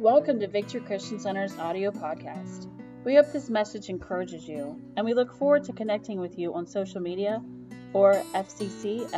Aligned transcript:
Welcome 0.00 0.40
to 0.40 0.48
Victory 0.48 0.80
Christian 0.80 1.20
Center's 1.20 1.58
audio 1.58 1.90
podcast. 1.90 2.68
We 3.04 3.16
hope 3.16 3.30
this 3.32 3.50
message 3.50 3.90
encourages 3.90 4.48
you, 4.48 4.80
and 4.96 5.04
we 5.04 5.12
look 5.12 5.30
forward 5.36 5.64
to 5.64 5.74
connecting 5.74 6.18
with 6.18 6.38
you 6.38 6.54
on 6.54 6.66
social 6.66 7.02
media 7.02 7.42
or 7.92 8.14
fccfmd.com. 8.34 9.10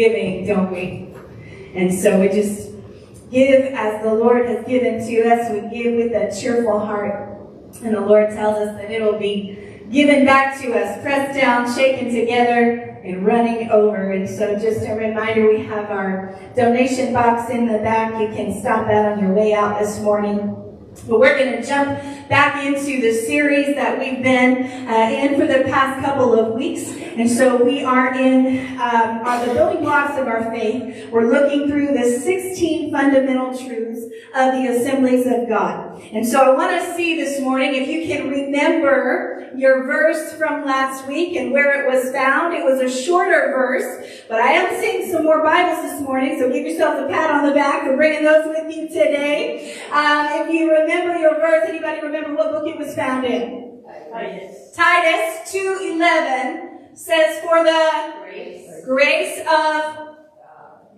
giving, 0.00 0.46
don't 0.46 0.72
we? 0.72 1.12
And 1.74 1.92
so 1.92 2.18
we 2.18 2.28
just 2.28 2.70
give 3.30 3.74
as 3.74 4.02
the 4.02 4.14
Lord 4.14 4.46
has 4.46 4.66
given 4.66 5.06
to 5.06 5.28
us. 5.28 5.50
We 5.50 5.60
give 5.70 5.94
with 5.94 6.12
a 6.12 6.40
cheerful 6.40 6.80
heart. 6.80 7.28
And 7.82 7.94
the 7.94 8.00
Lord 8.00 8.30
tells 8.30 8.56
us 8.56 8.76
that 8.80 8.90
it'll 8.90 9.18
be 9.18 9.58
given 9.92 10.24
back 10.24 10.60
to 10.62 10.72
us, 10.72 11.00
pressed 11.02 11.38
down, 11.38 11.72
shaken 11.72 12.14
together, 12.14 13.00
and 13.04 13.26
running 13.26 13.70
over. 13.70 14.12
And 14.12 14.28
so 14.28 14.58
just 14.58 14.86
a 14.86 14.94
reminder, 14.94 15.48
we 15.48 15.64
have 15.64 15.90
our 15.90 16.34
donation 16.56 17.12
box 17.12 17.50
in 17.50 17.66
the 17.66 17.78
back. 17.78 18.18
You 18.20 18.28
can 18.28 18.58
stop 18.60 18.86
that 18.86 19.12
on 19.12 19.22
your 19.22 19.34
way 19.34 19.52
out 19.52 19.78
this 19.78 20.00
morning. 20.00 20.56
But 21.08 21.20
we're 21.20 21.38
going 21.38 21.60
to 21.60 21.66
jump 21.66 21.98
back 22.28 22.64
into 22.64 23.00
the 23.00 23.12
series 23.12 23.76
that 23.76 23.98
we've 23.98 24.22
been 24.22 24.88
uh, 24.88 25.10
in 25.10 25.38
for 25.38 25.46
the 25.46 25.64
past 25.70 26.04
couple 26.04 26.38
of 26.38 26.54
weeks. 26.54 26.90
And 27.20 27.28
so 27.28 27.62
we 27.62 27.84
are 27.84 28.14
in 28.14 28.80
um, 28.80 29.20
are 29.26 29.44
the 29.44 29.52
building 29.52 29.82
blocks 29.82 30.18
of 30.18 30.26
our 30.26 30.50
faith. 30.50 31.10
We're 31.10 31.30
looking 31.30 31.68
through 31.68 31.88
the 31.88 32.18
16 32.18 32.90
fundamental 32.90 33.48
truths 33.58 34.04
of 34.34 34.54
the 34.54 34.68
assemblies 34.68 35.26
of 35.26 35.46
God. 35.46 36.02
And 36.14 36.26
so 36.26 36.40
I 36.40 36.56
want 36.56 36.80
to 36.80 36.94
see 36.94 37.16
this 37.16 37.38
morning 37.42 37.74
if 37.74 37.88
you 37.88 38.06
can 38.06 38.30
remember 38.30 39.50
your 39.54 39.84
verse 39.84 40.32
from 40.32 40.64
last 40.64 41.06
week 41.06 41.36
and 41.36 41.52
where 41.52 41.84
it 41.84 41.94
was 41.94 42.10
found. 42.10 42.54
It 42.54 42.64
was 42.64 42.80
a 42.80 42.88
shorter 42.88 43.52
verse, 43.52 44.22
but 44.26 44.40
I 44.40 44.52
am 44.52 44.80
seeing 44.80 45.12
some 45.12 45.24
more 45.24 45.42
Bibles 45.42 45.82
this 45.82 46.00
morning, 46.00 46.38
so 46.38 46.50
give 46.50 46.64
yourself 46.64 47.04
a 47.04 47.06
pat 47.06 47.30
on 47.30 47.46
the 47.46 47.52
back 47.52 47.84
for 47.84 47.96
bringing 47.96 48.24
those 48.24 48.46
with 48.46 48.74
you 48.74 48.88
today. 48.88 49.78
Um, 49.92 50.26
if 50.40 50.54
you 50.54 50.70
remember 50.70 51.18
your 51.18 51.34
verse, 51.34 51.68
anybody 51.68 52.00
remember 52.00 52.34
what 52.34 52.50
book 52.50 52.66
it 52.66 52.78
was 52.78 52.94
found 52.94 53.26
in? 53.26 53.82
Titus. 54.10 54.72
Titus 54.74 55.52
2.11 55.52 56.69
says, 56.94 57.40
For 57.44 57.62
the 57.64 58.14
Grace. 58.22 58.84
grace 58.84 59.38
of 59.40 60.16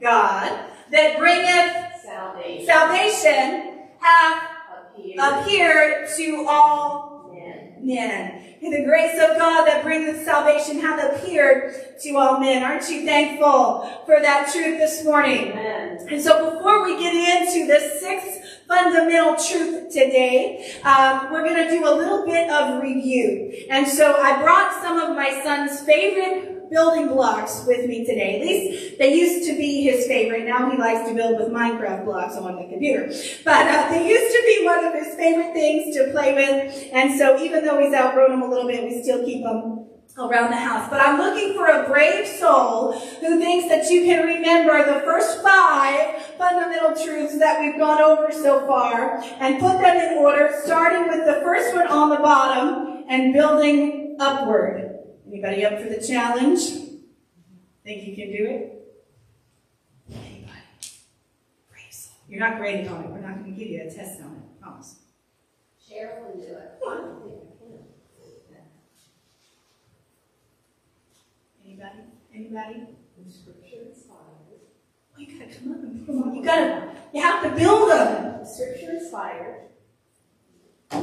God 0.01 0.69
that 0.91 1.19
bringeth 1.19 2.03
Salvation. 2.05 2.67
salvation 2.67 3.79
hath 4.01 4.49
Appeared. 4.95 5.43
appeared 5.43 6.09
to 6.17 6.47
all 6.49 7.31
Men. 7.35 7.75
men. 7.81 8.39
And 8.63 8.73
the 8.73 8.85
grace 8.85 9.15
of 9.15 9.37
God 9.39 9.65
that 9.67 9.83
bringeth 9.83 10.25
salvation 10.25 10.79
hath 10.81 11.17
appeared 11.17 11.75
to 12.03 12.17
all 12.17 12.39
men. 12.41 12.63
Aren't 12.63 12.89
you 12.89 13.05
thankful 13.05 13.89
for 14.07 14.21
that 14.21 14.51
truth 14.53 14.79
this 14.79 15.05
morning? 15.05 15.51
Amen. 15.53 16.07
And 16.11 16.23
so 16.23 16.55
before 16.55 16.85
we 16.85 16.99
get 16.99 17.15
into 17.15 17.67
the 17.67 17.81
sixth 17.99 18.42
fundamental 18.72 19.37
truth 19.37 19.93
today, 19.93 20.78
um, 20.83 21.31
we're 21.31 21.44
going 21.44 21.62
to 21.62 21.69
do 21.69 21.84
a 21.84 21.94
little 21.94 22.25
bit 22.25 22.49
of 22.50 22.83
review. 22.83 23.66
And 23.69 23.87
so 23.87 24.16
I 24.16 24.41
brought 24.41 24.72
some 24.81 24.99
of 24.99 25.15
my 25.15 25.43
son's 25.44 25.81
favorite 25.81 26.71
building 26.71 27.09
blocks 27.09 27.65
with 27.66 27.87
me 27.87 28.03
today. 28.06 28.41
At 28.41 28.47
least 28.47 28.99
they 28.99 29.15
used 29.15 29.47
to 29.47 29.56
be 29.59 29.82
his 29.82 30.06
favorite. 30.06 30.47
Now 30.47 30.71
he 30.71 30.78
likes 30.78 31.06
to 31.06 31.15
build 31.15 31.38
with 31.38 31.49
Minecraft 31.49 32.06
blocks 32.06 32.34
on 32.37 32.56
the 32.56 32.66
computer. 32.66 33.12
But 33.44 33.66
uh, 33.66 33.91
they 33.91 34.09
used 34.09 34.34
to 34.34 34.43
be 34.47 34.65
one 34.65 34.82
of 34.87 34.94
his 34.94 35.15
favorite 35.16 35.53
things 35.53 35.94
to 35.97 36.11
play 36.11 36.32
with. 36.34 36.88
And 36.94 37.19
so 37.19 37.38
even 37.44 37.66
though 37.66 37.78
he's 37.78 37.94
outgrown 37.94 38.31
them 38.31 38.43
a 38.43 38.49
little 38.49 38.66
bit, 38.66 38.84
we 38.84 39.03
still 39.03 39.22
keep 39.22 39.44
them 39.44 39.87
around 40.19 40.50
the 40.50 40.56
house. 40.56 40.89
But 40.91 41.00
I'm 41.00 41.19
looking 41.19 41.55
for 41.55 41.67
a 41.67 41.89
brave 41.89 42.27
soul 42.27 42.93
who 42.93 43.39
thinks 43.41 43.69
that 43.69 43.91
you 43.91 44.05
can 44.05 44.27
remember 44.27 44.84
the 44.84 45.00
first 45.00 45.43
five 45.43 46.23
fundamental 46.37 46.91
truths 47.05 47.39
that 47.39 47.61
we've 47.61 47.78
gone 47.78 48.03
over 48.03 48.31
so 48.31 48.67
far 48.67 49.23
and 49.41 49.61
put 49.61 49.81
them 49.81 49.97
in 49.97 50.19
order, 50.19 50.53
starting 50.65 51.09
with 51.09 51.25
the 51.27 51.41
first 51.43 51.75
one 51.75 51.87
on 51.87 52.11
the 52.11 52.17
bottom 52.17 53.05
and 53.09 53.33
building 53.33 54.17
upward. 54.21 54.99
Anybody 55.27 55.65
up 55.65 55.81
for 55.81 55.89
the 55.89 56.05
challenge? 56.06 56.61
Think 57.84 58.06
you 58.06 58.15
can 58.15 58.31
do 58.31 58.47
it? 58.47 58.94
Anybody? 60.11 60.53
Brave 61.71 61.91
soul. 61.91 62.15
You're 62.29 62.41
not 62.41 62.59
graded 62.59 62.87
on 62.89 63.05
it. 63.05 63.11
We're 63.11 63.21
not 63.21 63.39
going 63.39 63.53
to 63.53 63.59
give 63.59 63.69
you 63.69 63.81
a 63.81 63.84
test 63.84 64.21
on 64.21 64.33
it. 64.37 64.61
Promise. 64.61 64.97
Cheryl 65.91 66.27
will 66.27 66.41
do 66.41 66.53
it. 66.53 66.79
I 66.87 66.94
don't 66.94 67.23
think 67.23 67.34
I 67.34 67.65
can. 67.65 67.79
Anybody? 71.82 72.04
Anybody? 72.32 72.87
The 73.19 73.31
scripture 73.32 73.82
inspired. 73.88 74.20
Oh, 75.15 75.19
you 75.19 75.26
gotta 75.38 75.53
come 75.53 75.72
up 75.72 75.78
and 75.82 76.06
put 76.06 76.15
on. 76.15 76.34
You 76.37 76.44
gotta, 76.44 76.91
you 77.12 77.20
have 77.20 77.43
to 77.43 77.50
build 77.50 77.91
them. 77.91 78.38
The 78.38 78.44
scripture 78.44 78.93
inspired. 78.93 79.69
The 80.91 80.97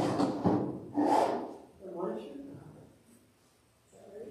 one 1.92 2.16
true 2.16 2.46
God. 2.48 2.64
Is 3.84 3.92
that 3.92 4.04
right? 4.16 4.28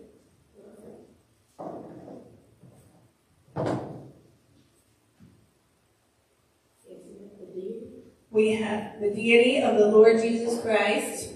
Isn't 6.89 7.16
it 7.21 7.39
the 7.39 7.45
deed? 7.61 7.83
We 8.31 8.53
have 8.53 8.99
the 8.99 9.11
deity 9.11 9.61
of 9.61 9.77
the 9.77 9.87
Lord 9.87 10.19
Jesus 10.19 10.59
Christ. 10.61 11.29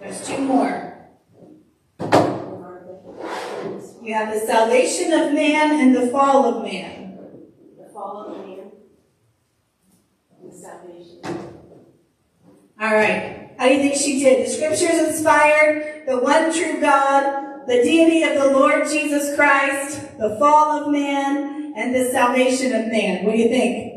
There's 0.00 0.26
two 0.26 0.38
more. 0.38 0.95
You 4.06 4.14
have 4.14 4.32
the 4.32 4.38
salvation 4.38 5.12
of 5.12 5.32
man 5.32 5.80
and 5.80 5.92
the 5.92 6.06
fall 6.12 6.44
of 6.44 6.62
man. 6.62 7.18
The 7.76 7.92
fall 7.92 8.28
of 8.28 8.46
man. 8.46 8.70
And 10.30 10.52
the 10.52 10.56
salvation. 10.56 11.20
All 12.80 12.94
right. 12.94 13.50
How 13.58 13.66
do 13.66 13.74
you 13.74 13.80
think 13.80 13.96
she 13.96 14.20
did? 14.22 14.46
The 14.46 14.50
scriptures 14.50 15.08
inspired, 15.08 16.06
the 16.06 16.20
one 16.20 16.54
true 16.54 16.80
God, 16.80 17.66
the 17.66 17.82
deity 17.82 18.22
of 18.22 18.40
the 18.40 18.56
Lord 18.56 18.86
Jesus 18.86 19.34
Christ, 19.34 20.16
the 20.18 20.36
fall 20.38 20.84
of 20.84 20.92
man, 20.92 21.74
and 21.76 21.92
the 21.92 22.08
salvation 22.12 22.76
of 22.76 22.86
man. 22.86 23.24
What 23.24 23.32
do 23.32 23.38
you 23.38 23.48
think? 23.48 23.92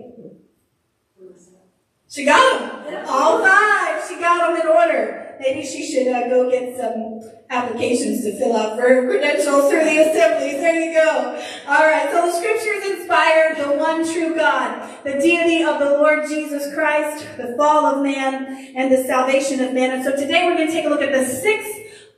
She 2.08 2.26
got 2.26 2.90
them. 2.90 3.06
All 3.08 3.44
five. 3.44 4.10
She 4.10 4.20
got 4.20 4.48
them 4.48 4.60
in 4.60 4.68
order. 4.76 5.36
Maybe 5.40 5.64
she 5.64 5.86
should 5.86 6.08
uh, 6.08 6.28
go 6.30 6.50
get 6.50 6.76
some 6.76 7.22
applications 7.50 8.24
to 8.24 8.38
fill 8.38 8.56
out 8.56 8.78
for 8.78 9.08
credentials 9.08 9.70
through 9.70 9.84
the 9.84 9.98
assemblies. 9.98 10.54
There 10.54 10.80
you 10.80 10.94
go. 10.94 11.42
All 11.68 11.84
right. 11.84 12.10
So 12.12 12.28
the 12.28 12.34
scriptures 12.34 13.00
inspired 13.00 13.58
the 13.58 13.78
one 13.78 14.06
true 14.12 14.36
God, 14.36 15.04
the 15.04 15.14
deity 15.14 15.64
of 15.64 15.80
the 15.80 15.86
Lord 15.86 16.28
Jesus 16.28 16.74
Christ, 16.74 17.26
the 17.38 17.56
fall 17.58 17.86
of 17.86 18.04
man, 18.04 18.74
and 18.76 18.92
the 18.92 19.04
salvation 19.04 19.62
of 19.62 19.74
man. 19.74 19.92
And 19.92 20.04
so 20.04 20.16
today 20.16 20.46
we're 20.46 20.56
going 20.56 20.68
to 20.68 20.74
take 20.74 20.86
a 20.86 20.90
look 20.90 21.02
at 21.02 21.12
the 21.12 21.26
sixth 21.26 21.74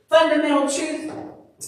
fundamental 0.08 0.68
truth 0.68 1.12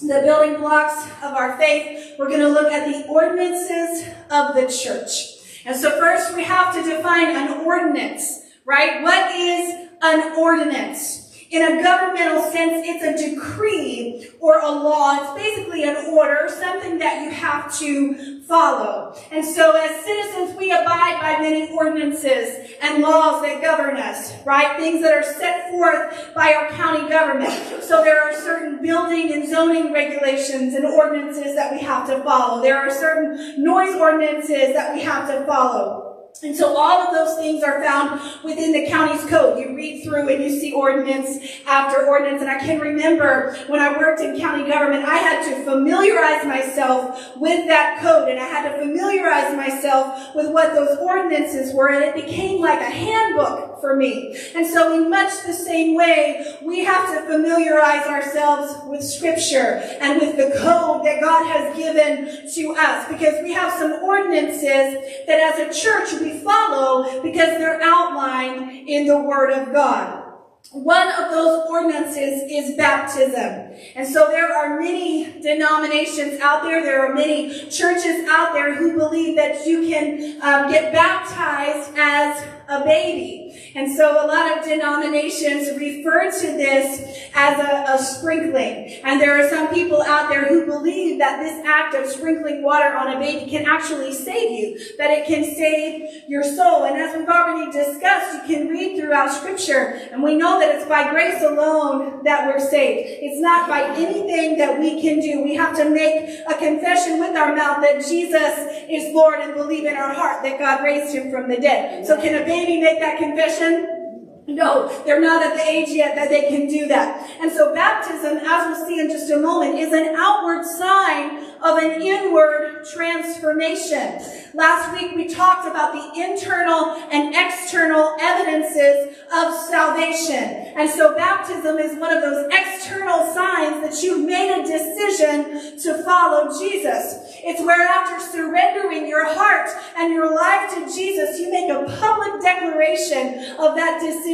the 0.02 0.22
building 0.24 0.60
blocks 0.60 1.06
of 1.22 1.34
our 1.34 1.56
faith. 1.56 2.14
We're 2.18 2.28
going 2.28 2.40
to 2.40 2.48
look 2.48 2.72
at 2.72 2.84
the 2.86 3.08
ordinances 3.08 4.08
of 4.30 4.54
the 4.54 4.66
church. 4.66 5.62
And 5.64 5.76
so 5.76 5.98
first 5.98 6.34
we 6.34 6.44
have 6.44 6.74
to 6.74 6.82
define 6.82 7.36
an 7.36 7.64
ordinance, 7.64 8.40
right? 8.64 9.02
What 9.02 9.34
is 9.34 9.88
an 10.02 10.36
ordinance? 10.36 11.23
In 11.54 11.62
a 11.62 11.80
governmental 11.84 12.42
sense, 12.50 12.84
it's 12.84 13.04
a 13.04 13.30
decree 13.30 14.28
or 14.40 14.58
a 14.58 14.68
law. 14.68 15.20
It's 15.20 15.40
basically 15.40 15.84
an 15.84 15.94
order, 16.12 16.48
something 16.48 16.98
that 16.98 17.22
you 17.22 17.30
have 17.30 17.72
to 17.78 18.42
follow. 18.42 19.14
And 19.30 19.44
so 19.44 19.76
as 19.76 20.04
citizens, 20.04 20.58
we 20.58 20.72
abide 20.72 21.20
by 21.20 21.40
many 21.40 21.72
ordinances 21.72 22.72
and 22.82 23.00
laws 23.04 23.40
that 23.42 23.62
govern 23.62 23.98
us, 23.98 24.34
right? 24.44 24.76
Things 24.80 25.00
that 25.02 25.12
are 25.12 25.22
set 25.22 25.70
forth 25.70 26.34
by 26.34 26.54
our 26.54 26.70
county 26.70 27.08
government. 27.08 27.52
So 27.84 28.02
there 28.02 28.20
are 28.20 28.34
certain 28.34 28.82
building 28.82 29.32
and 29.32 29.48
zoning 29.48 29.92
regulations 29.92 30.74
and 30.74 30.84
ordinances 30.84 31.54
that 31.54 31.72
we 31.72 31.78
have 31.82 32.08
to 32.08 32.20
follow. 32.24 32.62
There 32.62 32.80
are 32.80 32.90
certain 32.90 33.62
noise 33.62 33.94
ordinances 33.94 34.74
that 34.74 34.92
we 34.92 35.02
have 35.02 35.28
to 35.28 35.46
follow. 35.46 36.03
And 36.42 36.54
so 36.54 36.76
all 36.76 37.00
of 37.00 37.14
those 37.14 37.38
things 37.38 37.62
are 37.62 37.82
found 37.82 38.20
within 38.42 38.72
the 38.72 38.86
county's 38.88 39.24
code. 39.26 39.58
You 39.58 39.74
read 39.74 40.02
through 40.02 40.28
and 40.28 40.42
you 40.42 40.50
see 40.50 40.72
ordinance 40.72 41.38
after 41.66 42.06
ordinance. 42.06 42.42
And 42.42 42.50
I 42.50 42.58
can 42.58 42.80
remember 42.80 43.54
when 43.68 43.80
I 43.80 43.96
worked 43.96 44.20
in 44.20 44.38
county 44.38 44.68
government, 44.68 45.04
I 45.04 45.16
had 45.16 45.44
to 45.44 45.64
familiarize 45.64 46.44
myself 46.44 47.36
with 47.36 47.66
that 47.68 48.00
code 48.00 48.28
and 48.28 48.40
I 48.40 48.44
had 48.44 48.70
to 48.70 48.78
familiarize 48.78 49.56
myself 49.56 50.34
with 50.34 50.50
what 50.50 50.74
those 50.74 50.98
ordinances 50.98 51.72
were. 51.72 51.88
And 51.88 52.04
it 52.04 52.14
became 52.14 52.60
like 52.60 52.80
a 52.80 52.90
handbook 52.90 53.73
for 53.80 53.96
me. 53.96 54.36
And 54.54 54.66
so 54.66 54.94
in 54.94 55.10
much 55.10 55.44
the 55.46 55.52
same 55.52 55.94
way, 55.94 56.56
we 56.62 56.84
have 56.84 57.08
to 57.14 57.26
familiarize 57.26 58.06
ourselves 58.06 58.74
with 58.86 59.02
scripture 59.02 59.80
and 60.00 60.20
with 60.20 60.36
the 60.36 60.58
code 60.58 61.04
that 61.04 61.20
God 61.20 61.46
has 61.46 61.76
given 61.76 62.50
to 62.54 62.74
us 62.78 63.08
because 63.08 63.42
we 63.42 63.52
have 63.52 63.72
some 63.72 63.92
ordinances 64.02 65.24
that 65.26 65.40
as 65.40 65.76
a 65.76 65.80
church 65.80 66.20
we 66.20 66.38
follow 66.38 67.22
because 67.22 67.58
they're 67.58 67.80
outlined 67.82 68.88
in 68.88 69.06
the 69.06 69.18
Word 69.18 69.50
of 69.50 69.72
God. 69.72 70.24
One 70.72 71.06
of 71.06 71.30
those 71.30 71.68
ordinances 71.70 72.50
is 72.50 72.76
baptism. 72.76 73.76
And 73.94 74.08
so 74.08 74.26
there 74.28 74.52
are 74.52 74.80
many 74.80 75.40
denominations 75.40 76.40
out 76.40 76.64
there. 76.64 76.82
There 76.82 77.06
are 77.06 77.14
many 77.14 77.68
churches 77.70 78.26
out 78.28 78.54
there 78.54 78.74
who 78.74 78.96
believe 78.96 79.36
that 79.36 79.66
you 79.66 79.86
can 79.86 80.42
um, 80.42 80.70
get 80.72 80.92
baptized 80.92 81.92
as 81.96 82.44
a 82.68 82.84
baby. 82.84 83.72
And 83.74 83.94
so 83.94 84.24
a 84.24 84.26
lot 84.26 84.56
of 84.56 84.64
denominations 84.64 85.76
refer 85.78 86.30
to 86.30 86.46
this 86.46 87.28
as 87.34 87.58
a, 87.58 87.94
a, 87.94 87.98
sprinkling. 87.98 89.00
And 89.02 89.20
there 89.20 89.38
are 89.38 89.48
some 89.48 89.72
people 89.74 90.02
out 90.02 90.28
there 90.28 90.46
who 90.46 90.64
believe 90.64 91.18
that 91.18 91.42
this 91.42 91.64
act 91.66 91.94
of 91.94 92.06
sprinkling 92.06 92.62
water 92.62 92.96
on 92.96 93.16
a 93.16 93.18
baby 93.18 93.50
can 93.50 93.66
actually 93.66 94.12
save 94.12 94.50
you, 94.50 94.78
that 94.98 95.10
it 95.10 95.26
can 95.26 95.44
save 95.44 96.24
your 96.28 96.42
soul. 96.42 96.84
And 96.84 96.96
as 96.96 97.16
we've 97.16 97.28
already 97.28 97.70
discussed, 97.70 98.48
you 98.48 98.56
can 98.56 98.68
read 98.68 98.98
throughout 98.98 99.32
scripture 99.32 100.00
and 100.12 100.22
we 100.22 100.34
know 100.36 100.60
that 100.60 100.74
it's 100.74 100.88
by 100.88 101.10
grace 101.10 101.42
alone 101.42 102.22
that 102.24 102.46
we're 102.46 102.60
saved. 102.60 103.08
It's 103.22 103.40
not 103.40 103.68
by 103.68 103.82
anything 103.96 104.58
that 104.58 104.78
we 104.78 105.02
can 105.02 105.20
do. 105.20 105.42
We 105.42 105.54
have 105.56 105.76
to 105.76 105.90
make 105.90 106.40
a 106.46 106.54
confession 106.54 107.18
with 107.18 107.36
our 107.36 107.54
mouth 107.54 107.82
that 107.82 108.04
Jesus 108.06 108.84
is 108.88 109.14
Lord 109.14 109.40
and 109.40 109.54
believe 109.54 109.84
in 109.84 109.96
our 109.96 110.12
heart 110.12 110.42
that 110.42 110.58
God 110.58 110.84
raised 110.84 111.14
him 111.14 111.30
from 111.30 111.48
the 111.48 111.56
dead. 111.56 112.06
So 112.06 112.20
can 112.20 112.40
a 112.40 112.44
baby 112.44 112.53
make 112.62 113.00
that 113.00 113.18
confession? 113.18 114.03
No, 114.46 114.92
they're 115.06 115.22
not 115.22 115.42
at 115.42 115.56
the 115.56 115.62
age 115.62 115.88
yet 115.88 116.14
that 116.16 116.28
they 116.28 116.48
can 116.48 116.68
do 116.68 116.86
that. 116.88 117.30
And 117.40 117.50
so 117.50 117.74
baptism, 117.74 118.36
as 118.38 118.66
we'll 118.66 118.86
see 118.86 119.00
in 119.00 119.08
just 119.08 119.30
a 119.30 119.38
moment, 119.38 119.78
is 119.78 119.92
an 119.92 120.14
outward 120.16 120.66
sign 120.66 121.54
of 121.62 121.78
an 121.78 122.02
inward 122.02 122.84
transformation. 122.92 124.20
Last 124.52 124.92
week 124.92 125.16
we 125.16 125.28
talked 125.28 125.66
about 125.66 125.94
the 125.94 126.20
internal 126.20 126.92
and 127.10 127.34
external 127.34 128.16
evidences 128.20 129.16
of 129.32 129.54
salvation. 129.54 130.74
And 130.76 130.90
so 130.90 131.16
baptism 131.16 131.78
is 131.78 131.98
one 131.98 132.14
of 132.14 132.20
those 132.20 132.46
external 132.52 133.24
signs 133.32 133.80
that 133.80 134.02
you've 134.02 134.28
made 134.28 134.52
a 134.52 134.62
decision 134.62 135.78
to 135.78 136.04
follow 136.04 136.50
Jesus. 136.58 137.32
It's 137.42 137.62
where 137.62 137.88
after 137.88 138.20
surrendering 138.20 139.08
your 139.08 139.26
heart 139.26 139.70
and 139.96 140.12
your 140.12 140.34
life 140.34 140.74
to 140.74 140.94
Jesus, 140.94 141.40
you 141.40 141.50
make 141.50 141.70
a 141.70 141.84
public 141.98 142.42
declaration 142.42 143.56
of 143.58 143.74
that 143.74 144.00
decision 144.00 144.33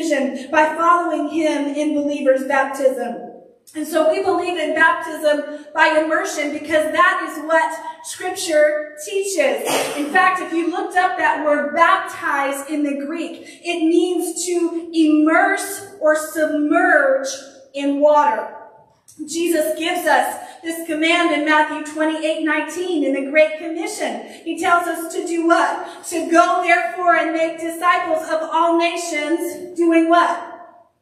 by 0.50 0.74
following 0.76 1.28
him 1.28 1.66
in 1.66 1.94
believer's 1.94 2.46
baptism. 2.46 3.30
And 3.74 3.86
so 3.86 4.10
we 4.10 4.24
believe 4.24 4.58
in 4.58 4.74
baptism 4.74 5.66
by 5.72 6.02
immersion 6.04 6.52
because 6.52 6.92
that 6.92 7.28
is 7.30 7.44
what 7.44 8.04
scripture 8.04 8.96
teaches. 9.06 9.62
In 9.96 10.10
fact, 10.10 10.40
if 10.40 10.52
you 10.52 10.70
looked 10.70 10.96
up 10.96 11.16
that 11.18 11.44
word 11.44 11.74
baptize 11.76 12.68
in 12.68 12.82
the 12.82 13.04
Greek, 13.06 13.60
it 13.62 13.86
means 13.86 14.44
to 14.46 14.90
immerse 14.92 15.94
or 16.00 16.16
submerge 16.16 17.28
in 17.72 18.00
water. 18.00 18.56
Jesus 19.26 19.78
gives 19.78 20.06
us 20.06 20.46
this 20.62 20.86
command 20.86 21.32
in 21.32 21.44
Matthew 21.44 21.92
28, 21.92 22.44
19 22.44 23.04
in 23.04 23.12
the 23.12 23.30
Great 23.30 23.58
Commission. 23.58 24.26
He 24.44 24.58
tells 24.58 24.86
us 24.86 25.12
to 25.14 25.26
do 25.26 25.46
what? 25.46 26.04
To 26.06 26.30
go 26.30 26.62
therefore 26.62 27.16
and 27.16 27.32
make 27.32 27.60
disciples 27.60 28.22
of 28.24 28.48
all 28.52 28.78
nations, 28.78 29.76
doing 29.76 30.08
what? 30.08 30.50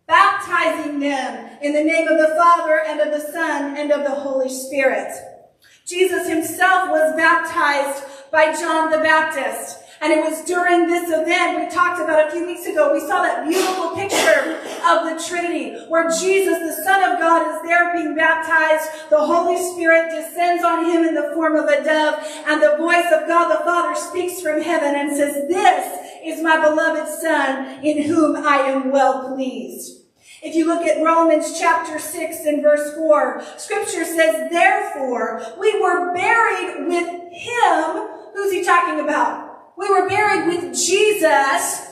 baptizing 0.09 0.99
them 0.99 1.59
in 1.61 1.75
the 1.75 1.85
name 1.85 2.09
of 2.09 2.19
the 2.19 2.35
Father 2.35 2.83
and 2.89 2.99
of 2.99 3.13
the 3.13 3.31
Son 3.31 3.77
and 3.77 3.93
of 3.93 4.03
the 4.03 4.15
Holy 4.15 4.49
Spirit. 4.49 5.13
Jesus 5.87 6.27
himself 6.27 6.89
was 6.89 7.15
baptized 7.15 8.05
by 8.33 8.53
John 8.53 8.91
the 8.91 8.99
Baptist. 8.99 9.79
And 10.01 10.13
it 10.13 10.25
was 10.25 10.45
during 10.45 10.87
this 10.87 11.11
event 11.11 11.59
we 11.59 11.69
talked 11.69 12.01
about 12.01 12.29
a 12.29 12.31
few 12.31 12.47
weeks 12.47 12.67
ago, 12.67 12.93
we 12.93 13.01
saw 13.01 13.23
that 13.23 13.49
beautiful 13.49 13.97
picture 13.97 14.61
of 14.87 15.05
the 15.11 15.23
Trinity 15.27 15.77
where 15.89 16.09
Jesus, 16.09 16.59
the 16.59 16.83
Son 16.85 17.03
of 17.03 17.19
God, 17.19 17.55
is 17.55 17.63
there 17.63 17.93
being 17.93 18.15
baptized. 18.15 19.11
The 19.11 19.19
Holy 19.19 19.57
Spirit 19.57 20.11
descends 20.11 20.63
on 20.63 20.85
him 20.85 21.05
in 21.05 21.15
the 21.15 21.33
form 21.35 21.57
of 21.57 21.67
a 21.67 21.83
dove 21.83 22.25
and 22.47 22.63
the 22.63 22.77
voice 22.77 23.11
of 23.13 23.27
God 23.27 23.49
the 23.51 23.65
Father 23.65 23.99
speaks 23.99 24.41
from 24.41 24.63
heaven 24.63 24.95
and 24.95 25.17
says, 25.17 25.49
this 25.49 25.99
is 26.25 26.43
my 26.43 26.61
beloved 26.61 27.09
Son 27.09 27.85
in 27.85 28.03
whom 28.03 28.37
I 28.37 28.59
am 28.59 28.93
well 28.93 29.35
pleased. 29.35 29.97
If 30.41 30.55
you 30.55 30.67
look 30.67 30.87
at 30.87 31.03
Romans 31.03 31.59
chapter 31.59 31.99
6 31.99 32.45
and 32.47 32.63
verse 32.63 32.95
4, 32.95 33.43
scripture 33.57 34.05
says, 34.05 34.49
therefore, 34.53 35.43
we 35.59 35.81
were 35.81 36.15
buried 36.15 36.87
with 36.87 37.09
him. 37.33 38.09
Who's 38.35 38.53
he 38.53 38.63
talking 38.63 39.01
about? 39.01 39.48
We 39.79 39.89
were 39.89 40.09
buried 40.09 40.49
with 40.49 40.75
Jesus 40.75 41.87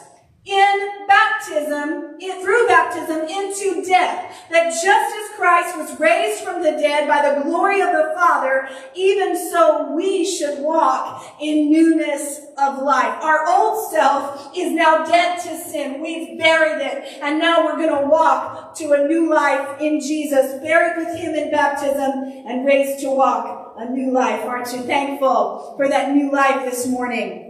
in 0.45 0.89
baptism, 1.07 2.17
in, 2.21 2.43
through 2.43 2.67
baptism 2.67 3.29
into 3.29 3.85
death, 3.87 4.45
that 4.51 4.71
just 4.71 4.87
as 4.87 5.37
Christ 5.37 5.77
was 5.77 6.01
raised 6.01 6.43
from 6.43 6.65
the 6.65 6.73
dead 6.73 7.07
by 7.07 7.29
the 7.29 7.45
glory 7.45 7.81
of 7.81 7.93
the 7.93 8.13
Father, 8.17 8.69
even 8.97 9.37
so 9.37 9.93
we 9.93 10.25
should 10.25 10.65
walk 10.65 11.25
in 11.41 11.71
newness 11.71 12.41
of 12.59 12.83
life. 12.83 13.23
Our 13.23 13.47
old 13.47 13.93
self 13.93 14.51
is 14.57 14.73
now 14.73 15.05
dead 15.05 15.39
to 15.43 15.57
sin. 15.57 16.01
We've 16.03 16.37
buried 16.41 16.85
it, 16.85 17.21
and 17.23 17.39
now 17.39 17.65
we're 17.65 17.77
going 17.77 18.03
to 18.03 18.09
walk 18.09 18.75
to 18.77 18.93
a 18.95 19.07
new 19.07 19.31
life 19.33 19.81
in 19.81 20.01
Jesus, 20.01 20.61
buried 20.61 20.97
with 20.97 21.17
Him 21.17 21.37
in 21.37 21.53
baptism 21.53 22.45
and 22.47 22.67
raised 22.67 23.01
to 23.03 23.11
walk 23.11 23.75
a 23.79 23.89
new 23.89 24.13
life. 24.13 24.45
Aren't 24.45 24.73
you 24.73 24.83
thankful 24.83 25.75
for 25.77 25.89
that 25.89 26.13
new 26.13 26.33
life 26.33 26.65
this 26.65 26.89
morning? 26.89 27.46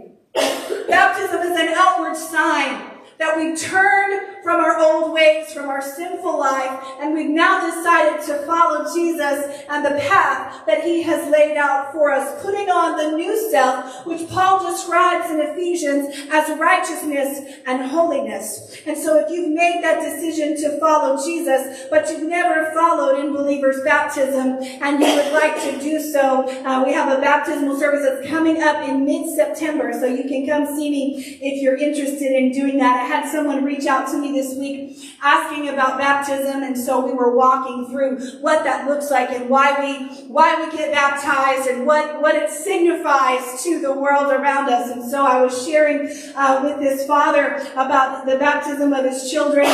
Baptism 0.87 1.41
is 1.41 1.59
an 1.59 1.69
outward 1.69 2.15
sign 2.15 2.91
that 3.17 3.35
we've 3.35 3.59
turned 3.59 4.36
from 4.47 4.61
our 4.61 4.79
old 4.79 5.11
ways, 5.11 5.51
from 5.51 5.67
our 5.67 5.81
sinful 5.81 6.39
life, 6.39 6.81
and 7.01 7.13
we've 7.13 7.29
now 7.29 7.59
decided 7.67 8.25
to 8.25 8.45
follow 8.45 8.85
Jesus 8.95 9.65
and 9.67 9.83
the 9.83 9.99
path 10.07 10.65
that 10.65 10.85
he 10.85 11.03
has 11.03 11.29
laid 11.29 11.57
out 11.57 11.91
for 11.91 12.13
us, 12.13 12.41
putting 12.41 12.69
on 12.69 12.95
the 12.95 13.17
new 13.17 13.51
self, 13.51 14.05
which 14.05 14.25
Paul 14.29 14.71
describes 14.71 15.29
in 15.29 15.41
Ephesians 15.41 16.15
as 16.31 16.57
righteousness 16.57 17.57
and 17.65 17.91
holiness. 17.91 18.77
And 18.85 18.97
so 18.97 19.19
if 19.19 19.29
you've 19.29 19.53
made 19.53 19.81
that 19.83 20.01
decision 20.01 20.55
to 20.61 20.79
follow 20.79 21.21
Jesus, 21.25 21.85
but 21.89 22.09
you've 22.09 22.29
never 22.29 22.73
followed 22.73 23.19
in 23.19 23.33
believer's 23.33 23.83
baptism, 23.83 24.59
and 24.81 25.03
you 25.03 25.13
would 25.13 25.33
like 25.33 25.61
to 25.63 25.77
do 25.81 25.99
so, 25.99 26.47
uh, 26.65 26.85
we 26.85 26.93
have 26.93 27.11
a 27.11 27.19
baptismal 27.19 27.77
service 27.77 28.07
that's 28.07 28.29
coming 28.29 28.63
up 28.63 28.87
in 28.87 29.03
mid-September, 29.03 29.91
so 29.91 30.05
you 30.05 30.23
can 30.23 30.47
come 30.47 30.65
see 30.65 30.89
me 30.89 31.37
if 31.41 31.61
you're 31.61 31.75
interested 31.75 32.31
in 32.31 32.53
doing 32.53 32.77
that. 32.77 33.03
I 33.03 33.07
had 33.07 33.29
someone 33.29 33.65
reach 33.65 33.85
out 33.85 34.07
to 34.11 34.17
me 34.17 34.36
this 34.37 34.55
week 34.57 35.17
asking 35.21 35.69
about 35.69 35.97
baptism, 35.97 36.61
and 36.61 36.77
so 36.77 37.03
we 37.05 37.13
were 37.13 37.35
walking 37.35 37.89
through 37.89 38.19
what 38.41 38.63
that 38.63 38.87
looks 38.87 39.09
like 39.09 39.31
and 39.31 39.49
why 39.49 39.67
we 39.79 40.27
why 40.27 40.63
we 40.63 40.77
get 40.77 40.91
baptized 40.91 41.67
and 41.67 41.85
what 41.85 42.21
what 42.21 42.35
it 42.35 42.49
signifies 42.49 43.63
to 43.63 43.81
the 43.81 43.91
world 43.91 44.31
around 44.31 44.69
us. 44.69 44.91
And 44.91 45.03
so 45.09 45.25
I 45.25 45.41
was 45.41 45.65
sharing 45.65 46.07
uh, 46.35 46.61
with 46.63 46.79
this 46.79 47.05
father 47.07 47.55
about 47.73 48.25
the 48.25 48.37
baptism 48.37 48.93
of 48.93 49.05
his 49.05 49.31
children, 49.31 49.65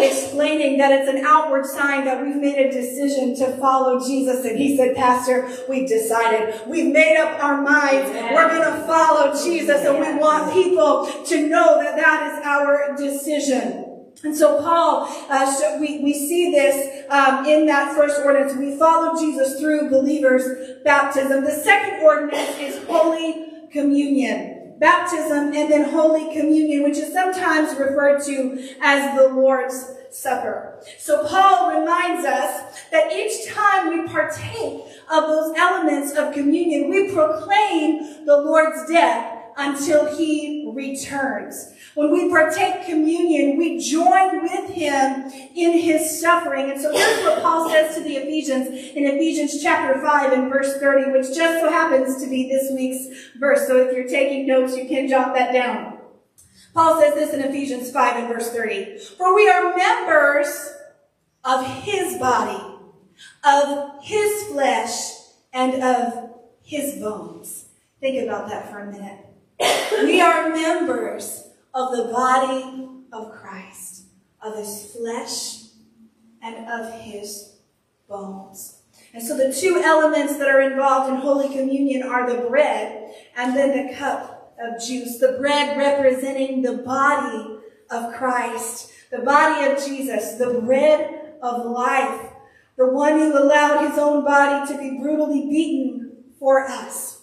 explaining 0.00 0.78
that 0.78 0.92
it's 0.92 1.08
an 1.08 1.24
outward 1.24 1.66
sign 1.66 2.04
that 2.06 2.24
we've 2.24 2.36
made 2.36 2.58
a 2.58 2.70
decision 2.70 3.36
to 3.36 3.56
follow 3.58 4.00
Jesus. 4.06 4.44
And 4.44 4.58
he 4.58 4.76
said, 4.76 4.96
Pastor, 4.96 5.48
we've 5.68 5.88
decided, 5.88 6.66
we've 6.66 6.92
made 6.92 7.18
up 7.18 7.42
our 7.42 7.60
minds, 7.60 8.10
we're 8.32 8.48
going 8.48 8.72
to 8.72 8.86
follow 8.86 9.32
Jesus, 9.44 9.84
and 9.84 9.98
we 9.98 10.18
want 10.18 10.52
people 10.52 11.06
to 11.24 11.48
know 11.48 11.82
that 11.82 11.96
that 11.96 12.32
is 12.32 12.46
our 12.46 12.96
decision. 12.96 14.05
And 14.24 14.36
so 14.36 14.60
Paul, 14.62 15.06
uh, 15.28 15.52
so 15.52 15.78
we, 15.78 16.02
we 16.02 16.12
see 16.12 16.50
this 16.50 17.04
um, 17.10 17.44
in 17.44 17.66
that 17.66 17.94
first 17.94 18.20
ordinance. 18.24 18.56
We 18.56 18.78
follow 18.78 19.18
Jesus 19.18 19.60
through 19.60 19.90
believers' 19.90 20.80
baptism. 20.84 21.44
The 21.44 21.50
second 21.50 22.02
ordinance 22.02 22.58
is 22.58 22.84
Holy 22.86 23.68
Communion. 23.70 24.74
Baptism 24.78 25.54
and 25.54 25.70
then 25.70 25.90
Holy 25.90 26.34
Communion, 26.34 26.82
which 26.82 26.98
is 26.98 27.12
sometimes 27.12 27.78
referred 27.78 28.22
to 28.24 28.74
as 28.82 29.16
the 29.16 29.28
Lord's 29.28 29.92
Supper. 30.10 30.80
So 30.98 31.26
Paul 31.26 31.78
reminds 31.78 32.24
us 32.24 32.84
that 32.90 33.12
each 33.12 33.48
time 33.52 33.90
we 33.90 34.08
partake 34.08 34.82
of 35.10 35.24
those 35.24 35.54
elements 35.56 36.16
of 36.16 36.32
communion, 36.32 36.88
we 36.88 37.12
proclaim 37.12 38.24
the 38.24 38.36
Lord's 38.36 38.88
death 38.90 39.44
until 39.56 40.16
he 40.16 40.65
returns. 40.76 41.72
When 41.94 42.12
we 42.12 42.28
partake 42.28 42.84
communion, 42.84 43.56
we 43.56 43.80
join 43.80 44.42
with 44.42 44.70
him 44.70 45.32
in 45.56 45.78
his 45.78 46.20
suffering. 46.20 46.70
And 46.70 46.80
so 46.80 46.92
here's 46.92 47.24
what 47.24 47.42
Paul 47.42 47.70
says 47.70 47.96
to 47.96 48.02
the 48.02 48.16
Ephesians 48.16 48.68
in 48.68 49.06
Ephesians 49.06 49.62
chapter 49.62 50.00
5 50.00 50.32
and 50.32 50.52
verse 50.52 50.76
30, 50.78 51.10
which 51.12 51.34
just 51.34 51.60
so 51.60 51.70
happens 51.70 52.22
to 52.22 52.28
be 52.28 52.48
this 52.48 52.70
week's 52.72 53.30
verse. 53.38 53.66
So 53.66 53.78
if 53.78 53.96
you're 53.96 54.06
taking 54.06 54.46
notes, 54.46 54.76
you 54.76 54.86
can 54.86 55.08
jot 55.08 55.34
that 55.34 55.52
down. 55.52 55.98
Paul 56.74 57.00
says 57.00 57.14
this 57.14 57.32
in 57.32 57.40
Ephesians 57.40 57.90
5 57.90 58.16
and 58.16 58.28
verse 58.28 58.50
30. 58.50 58.98
For 59.16 59.34
we 59.34 59.48
are 59.48 59.74
members 59.74 60.70
of 61.42 61.66
his 61.66 62.18
body, 62.18 62.62
of 63.42 64.04
his 64.04 64.48
flesh, 64.48 65.12
and 65.54 65.82
of 65.82 66.34
his 66.62 66.96
bones. 66.96 67.64
Think 68.00 68.22
about 68.22 68.48
that 68.48 68.70
for 68.70 68.80
a 68.80 68.92
minute. 68.92 69.25
We 70.04 70.20
are 70.20 70.50
members 70.50 71.48
of 71.74 71.96
the 71.96 72.12
body 72.12 72.88
of 73.12 73.32
Christ, 73.32 74.06
of 74.42 74.56
his 74.56 74.94
flesh 74.94 75.64
and 76.42 76.68
of 76.70 77.00
his 77.00 77.56
bones. 78.08 78.82
And 79.12 79.22
so 79.22 79.36
the 79.36 79.52
two 79.52 79.80
elements 79.82 80.36
that 80.38 80.48
are 80.48 80.60
involved 80.60 81.12
in 81.12 81.20
Holy 81.20 81.48
Communion 81.48 82.02
are 82.02 82.30
the 82.30 82.48
bread 82.48 83.14
and 83.36 83.56
then 83.56 83.86
the 83.86 83.94
cup 83.94 84.54
of 84.60 84.82
juice. 84.84 85.18
The 85.18 85.36
bread 85.38 85.76
representing 85.76 86.62
the 86.62 86.78
body 86.78 87.58
of 87.90 88.14
Christ, 88.14 88.92
the 89.10 89.18
body 89.18 89.70
of 89.70 89.84
Jesus, 89.84 90.34
the 90.34 90.60
bread 90.60 91.34
of 91.42 91.66
life, 91.66 92.32
the 92.76 92.88
one 92.88 93.18
who 93.18 93.38
allowed 93.38 93.88
his 93.88 93.98
own 93.98 94.24
body 94.24 94.70
to 94.70 94.78
be 94.78 94.98
brutally 94.98 95.48
beaten 95.48 96.24
for 96.38 96.66
us. 96.68 97.15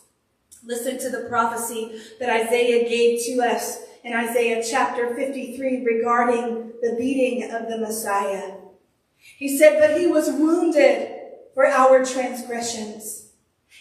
Listen 0.66 0.98
to 1.00 1.10
the 1.10 1.28
prophecy 1.28 2.00
that 2.20 2.30
Isaiah 2.30 2.88
gave 2.88 3.20
to 3.26 3.44
us 3.44 3.84
in 4.04 4.14
Isaiah 4.14 4.64
chapter 4.64 5.14
53 5.16 5.84
regarding 5.84 6.74
the 6.82 6.96
beating 6.98 7.52
of 7.52 7.68
the 7.68 7.78
Messiah. 7.78 8.56
He 9.18 9.58
said, 9.58 9.80
but 9.80 10.00
he 10.00 10.08
was 10.08 10.30
wounded 10.30 11.10
for 11.54 11.66
our 11.66 12.06
transgressions. 12.06 13.32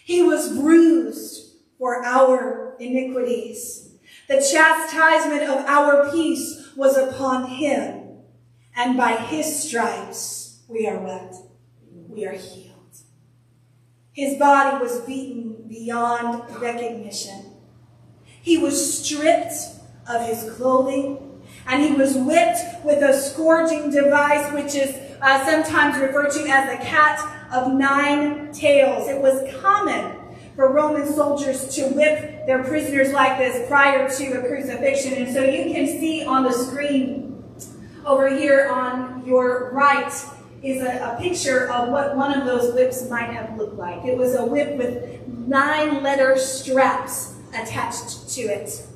He 0.04 0.22
was 0.22 0.56
bruised 0.56 1.56
for 1.78 2.04
our 2.04 2.76
iniquities. 2.78 3.94
The 4.28 4.36
chastisement 4.36 5.42
of 5.42 5.64
our 5.66 6.10
peace 6.10 6.72
was 6.76 6.96
upon 6.96 7.48
him. 7.48 8.18
And 8.74 8.96
by 8.96 9.12
his 9.12 9.68
stripes 9.68 10.62
we 10.68 10.88
are 10.88 10.98
what? 10.98 11.34
We 12.08 12.26
are 12.26 12.32
healed. 12.32 12.72
His 14.12 14.38
body 14.38 14.78
was 14.82 15.00
beaten 15.00 15.61
beyond 15.72 16.44
recognition. 16.60 17.46
He 18.42 18.58
was 18.58 19.02
stripped 19.02 19.54
of 20.06 20.26
his 20.26 20.52
clothing, 20.54 21.40
and 21.66 21.82
he 21.82 21.92
was 21.92 22.14
whipped 22.14 22.84
with 22.84 23.02
a 23.02 23.14
scourging 23.14 23.90
device, 23.90 24.52
which 24.52 24.74
is 24.74 24.94
uh, 25.22 25.44
sometimes 25.46 25.98
referred 25.98 26.30
to 26.32 26.40
as 26.46 26.78
a 26.78 26.84
cat 26.84 27.18
of 27.52 27.72
nine 27.72 28.52
tails. 28.52 29.08
It 29.08 29.18
was 29.18 29.50
common 29.62 30.18
for 30.56 30.70
Roman 30.70 31.10
soldiers 31.10 31.74
to 31.76 31.84
whip 31.88 32.46
their 32.46 32.62
prisoners 32.64 33.12
like 33.12 33.38
this 33.38 33.66
prior 33.66 34.10
to 34.10 34.24
a 34.32 34.46
crucifixion. 34.46 35.14
And 35.14 35.32
so 35.32 35.42
you 35.42 35.72
can 35.72 35.86
see 35.86 36.26
on 36.26 36.42
the 36.42 36.52
screen 36.52 37.42
over 38.04 38.28
here 38.28 38.68
on 38.70 39.24
your 39.24 39.70
right 39.72 40.12
is 40.62 40.82
a, 40.82 41.16
a, 41.16 41.20
picture 41.20 41.70
of 41.70 41.88
what 41.88 42.16
one 42.16 42.38
of 42.38 42.46
those 42.46 42.72
whips 42.74 43.08
might 43.08 43.30
have 43.30 43.56
looked 43.58 43.76
like. 43.76 44.04
It 44.04 44.16
was 44.16 44.34
a 44.34 44.44
whip 44.44 44.76
with 44.76 45.26
nine 45.26 46.02
letter 46.02 46.38
straps 46.38 47.34
attached 47.50 48.28
to 48.30 48.42
it. 48.42 48.86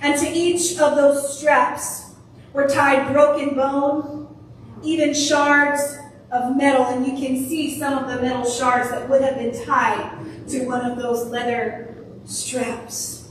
And 0.00 0.18
to 0.20 0.28
each 0.28 0.78
of 0.78 0.96
those 0.96 1.38
straps 1.38 2.14
were 2.52 2.66
tied 2.66 3.12
broken 3.12 3.54
bone, 3.54 4.34
even 4.82 5.14
shards 5.14 5.98
of 6.30 6.56
metal. 6.56 6.86
And 6.86 7.06
you 7.06 7.12
can 7.12 7.44
see 7.44 7.78
some 7.78 8.02
of 8.02 8.10
the 8.10 8.22
metal 8.22 8.44
shards 8.44 8.90
that 8.90 9.08
would 9.08 9.22
have 9.22 9.36
been 9.36 9.64
tied 9.64 10.48
to 10.48 10.64
one 10.64 10.90
of 10.90 10.96
those 10.96 11.26
leather 11.26 11.94
straps. 12.24 13.28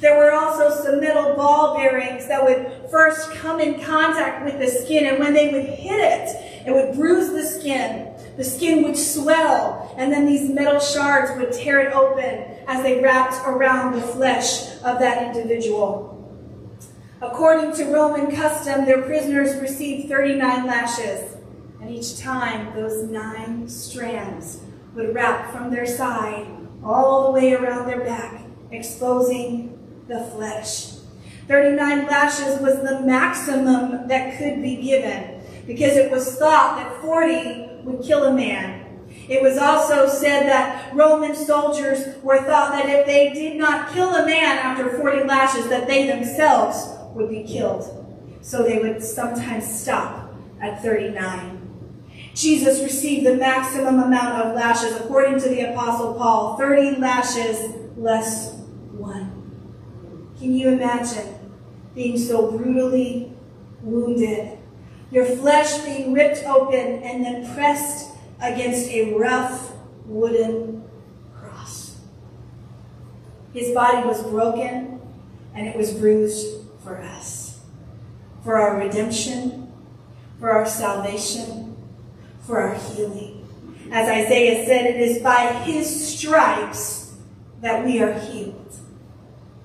There 0.00 0.18
were 0.18 0.32
also 0.32 0.68
some 0.82 1.00
metal 1.00 1.36
ball 1.36 1.76
bearings 1.76 2.26
that 2.26 2.44
would 2.44 2.90
first 2.90 3.30
come 3.32 3.60
in 3.60 3.80
contact 3.80 4.44
with 4.44 4.58
the 4.58 4.66
skin, 4.66 5.06
and 5.06 5.18
when 5.18 5.32
they 5.32 5.52
would 5.52 5.64
hit 5.64 5.98
it, 5.98 6.51
it 6.66 6.72
would 6.72 6.94
bruise 6.94 7.30
the 7.30 7.44
skin. 7.44 8.08
The 8.36 8.44
skin 8.44 8.82
would 8.84 8.96
swell, 8.96 9.94
and 9.98 10.12
then 10.12 10.26
these 10.26 10.48
metal 10.48 10.80
shards 10.80 11.36
would 11.36 11.52
tear 11.52 11.80
it 11.80 11.92
open 11.92 12.44
as 12.66 12.82
they 12.82 13.00
wrapped 13.00 13.46
around 13.46 13.92
the 13.92 14.00
flesh 14.00 14.76
of 14.82 14.98
that 15.00 15.34
individual. 15.34 16.08
According 17.20 17.74
to 17.76 17.92
Roman 17.92 18.34
custom, 18.34 18.84
their 18.84 19.02
prisoners 19.02 19.60
received 19.60 20.08
39 20.08 20.66
lashes, 20.66 21.36
and 21.80 21.90
each 21.90 22.18
time 22.18 22.74
those 22.74 23.08
nine 23.08 23.68
strands 23.68 24.60
would 24.94 25.14
wrap 25.14 25.52
from 25.52 25.70
their 25.70 25.86
side 25.86 26.46
all 26.84 27.26
the 27.26 27.32
way 27.32 27.54
around 27.54 27.86
their 27.86 28.00
back, 28.00 28.42
exposing 28.70 29.78
the 30.08 30.24
flesh. 30.34 30.94
39 31.48 32.06
lashes 32.06 32.60
was 32.60 32.76
the 32.82 33.00
maximum 33.00 34.08
that 34.08 34.38
could 34.38 34.62
be 34.62 34.76
given 34.76 35.41
because 35.66 35.96
it 35.96 36.10
was 36.10 36.36
thought 36.36 36.76
that 36.76 37.00
40 37.02 37.82
would 37.84 38.02
kill 38.04 38.24
a 38.24 38.32
man. 38.32 38.82
It 39.28 39.42
was 39.42 39.58
also 39.58 40.08
said 40.08 40.46
that 40.46 40.94
Roman 40.94 41.34
soldiers 41.34 42.16
were 42.22 42.38
thought 42.38 42.72
that 42.72 42.88
if 42.88 43.06
they 43.06 43.32
did 43.32 43.56
not 43.56 43.92
kill 43.92 44.14
a 44.14 44.26
man 44.26 44.58
after 44.58 44.96
40 44.98 45.24
lashes, 45.24 45.68
that 45.68 45.86
they 45.86 46.06
themselves 46.06 46.88
would 47.14 47.30
be 47.30 47.44
killed. 47.44 47.98
So 48.40 48.62
they 48.62 48.78
would 48.78 49.02
sometimes 49.02 49.80
stop 49.80 50.34
at 50.60 50.82
39. 50.82 51.58
Jesus 52.34 52.82
received 52.82 53.26
the 53.26 53.36
maximum 53.36 54.00
amount 54.00 54.42
of 54.42 54.54
lashes, 54.54 54.96
according 54.96 55.38
to 55.40 55.48
the 55.48 55.72
Apostle 55.72 56.14
Paul, 56.14 56.56
30 56.56 56.96
lashes 56.96 57.74
less 57.96 58.54
one. 58.92 59.38
Can 60.38 60.54
you 60.54 60.70
imagine 60.70 61.38
being 61.94 62.18
so 62.18 62.50
brutally 62.50 63.32
wounded? 63.82 64.58
Your 65.12 65.26
flesh 65.26 65.76
being 65.82 66.14
ripped 66.14 66.42
open 66.44 67.02
and 67.02 67.22
then 67.22 67.54
pressed 67.54 68.12
against 68.40 68.88
a 68.88 69.12
rough 69.12 69.74
wooden 70.06 70.82
cross. 71.38 71.98
His 73.52 73.74
body 73.74 74.08
was 74.08 74.22
broken 74.22 75.02
and 75.54 75.68
it 75.68 75.76
was 75.76 75.92
bruised 75.92 76.66
for 76.82 76.96
us, 76.98 77.60
for 78.42 78.56
our 78.56 78.78
redemption, 78.78 79.70
for 80.40 80.50
our 80.50 80.64
salvation, 80.64 81.76
for 82.40 82.58
our 82.62 82.74
healing. 82.74 83.46
As 83.92 84.08
Isaiah 84.08 84.64
said, 84.64 84.86
it 84.86 84.98
is 84.98 85.22
by 85.22 85.52
his 85.64 86.18
stripes 86.18 87.12
that 87.60 87.84
we 87.84 88.00
are 88.00 88.18
healed. 88.18 88.78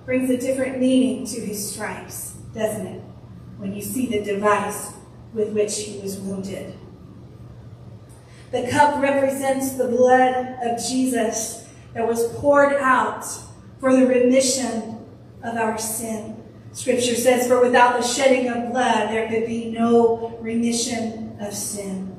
Brings 0.04 0.30
a 0.30 0.38
different 0.38 0.78
meaning 0.78 1.26
to 1.28 1.40
his 1.40 1.72
stripes, 1.72 2.34
doesn't 2.54 2.86
it? 2.86 3.02
When 3.60 3.74
you 3.74 3.82
see 3.82 4.08
the 4.08 4.22
device 4.22 4.97
with 5.38 5.54
which 5.54 5.78
he 5.78 6.00
was 6.00 6.18
wounded. 6.18 6.74
The 8.52 8.68
cup 8.68 9.02
represents 9.02 9.74
the 9.74 9.88
blood 9.88 10.58
of 10.64 10.84
Jesus 10.84 11.68
that 11.94 12.08
was 12.08 12.28
poured 12.34 12.74
out 12.74 13.26
for 13.80 13.96
the 13.96 14.08
remission 14.08 15.06
of 15.44 15.56
our 15.56 15.78
sin. 15.78 16.44
Scripture 16.72 17.16
says, 17.16 17.48
For 17.48 17.62
without 17.62 18.00
the 18.00 18.08
shedding 18.08 18.50
of 18.50 18.72
blood, 18.72 19.10
there 19.10 19.30
could 19.30 19.46
be 19.46 19.72
no 19.72 20.38
remission 20.42 21.38
of 21.40 21.54
sin. 21.54 22.14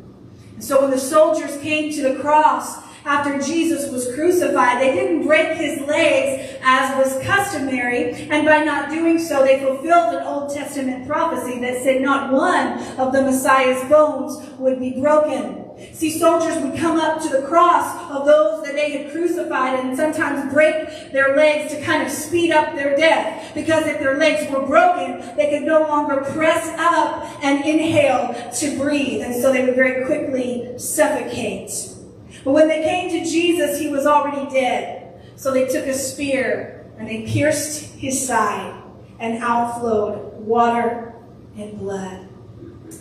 And 0.54 0.62
so 0.62 0.82
when 0.82 0.90
the 0.90 0.98
soldiers 0.98 1.56
came 1.58 1.92
to 1.92 2.02
the 2.02 2.20
cross 2.20 2.87
after 3.08 3.40
Jesus 3.40 3.90
was 3.90 4.14
crucified, 4.14 4.82
they 4.82 4.92
didn't 4.92 5.26
break 5.26 5.56
his 5.56 5.80
legs 5.88 6.56
as 6.62 6.94
was 6.98 7.24
customary, 7.24 8.12
and 8.30 8.44
by 8.44 8.62
not 8.62 8.90
doing 8.90 9.18
so, 9.18 9.42
they 9.42 9.60
fulfilled 9.60 10.14
an 10.14 10.24
Old 10.24 10.52
Testament 10.52 11.06
prophecy 11.06 11.58
that 11.60 11.82
said 11.82 12.02
not 12.02 12.30
one 12.30 12.78
of 12.98 13.14
the 13.14 13.22
Messiah's 13.22 13.82
bones 13.88 14.46
would 14.58 14.78
be 14.78 15.00
broken. 15.00 15.64
See, 15.94 16.18
soldiers 16.18 16.62
would 16.62 16.78
come 16.78 17.00
up 17.00 17.22
to 17.22 17.30
the 17.30 17.46
cross 17.46 18.10
of 18.10 18.26
those 18.26 18.66
that 18.66 18.74
they 18.74 18.90
had 18.90 19.10
crucified 19.10 19.78
and 19.78 19.96
sometimes 19.96 20.52
break 20.52 21.12
their 21.12 21.34
legs 21.34 21.72
to 21.72 21.80
kind 21.80 22.02
of 22.02 22.10
speed 22.10 22.50
up 22.50 22.74
their 22.74 22.94
death. 22.94 23.54
Because 23.54 23.86
if 23.86 24.00
their 24.00 24.18
legs 24.18 24.52
were 24.52 24.66
broken, 24.66 25.34
they 25.36 25.48
could 25.50 25.62
no 25.62 25.82
longer 25.82 26.20
press 26.32 26.68
up 26.78 27.42
and 27.42 27.64
inhale 27.64 28.34
to 28.58 28.76
breathe. 28.76 29.22
And 29.22 29.34
so 29.34 29.50
they 29.50 29.64
would 29.64 29.76
very 29.76 30.04
quickly 30.04 30.76
suffocate. 30.78 31.97
But 32.44 32.52
when 32.52 32.68
they 32.68 32.82
came 32.82 33.10
to 33.10 33.28
Jesus, 33.28 33.78
he 33.78 33.88
was 33.88 34.06
already 34.06 34.50
dead. 34.50 35.20
So 35.36 35.52
they 35.52 35.66
took 35.66 35.86
a 35.86 35.94
spear 35.94 36.86
and 36.98 37.08
they 37.08 37.26
pierced 37.26 37.94
his 37.94 38.26
side 38.26 38.82
and 39.18 39.42
outflowed 39.42 40.34
water 40.38 41.14
and 41.56 41.78
blood. 41.78 42.28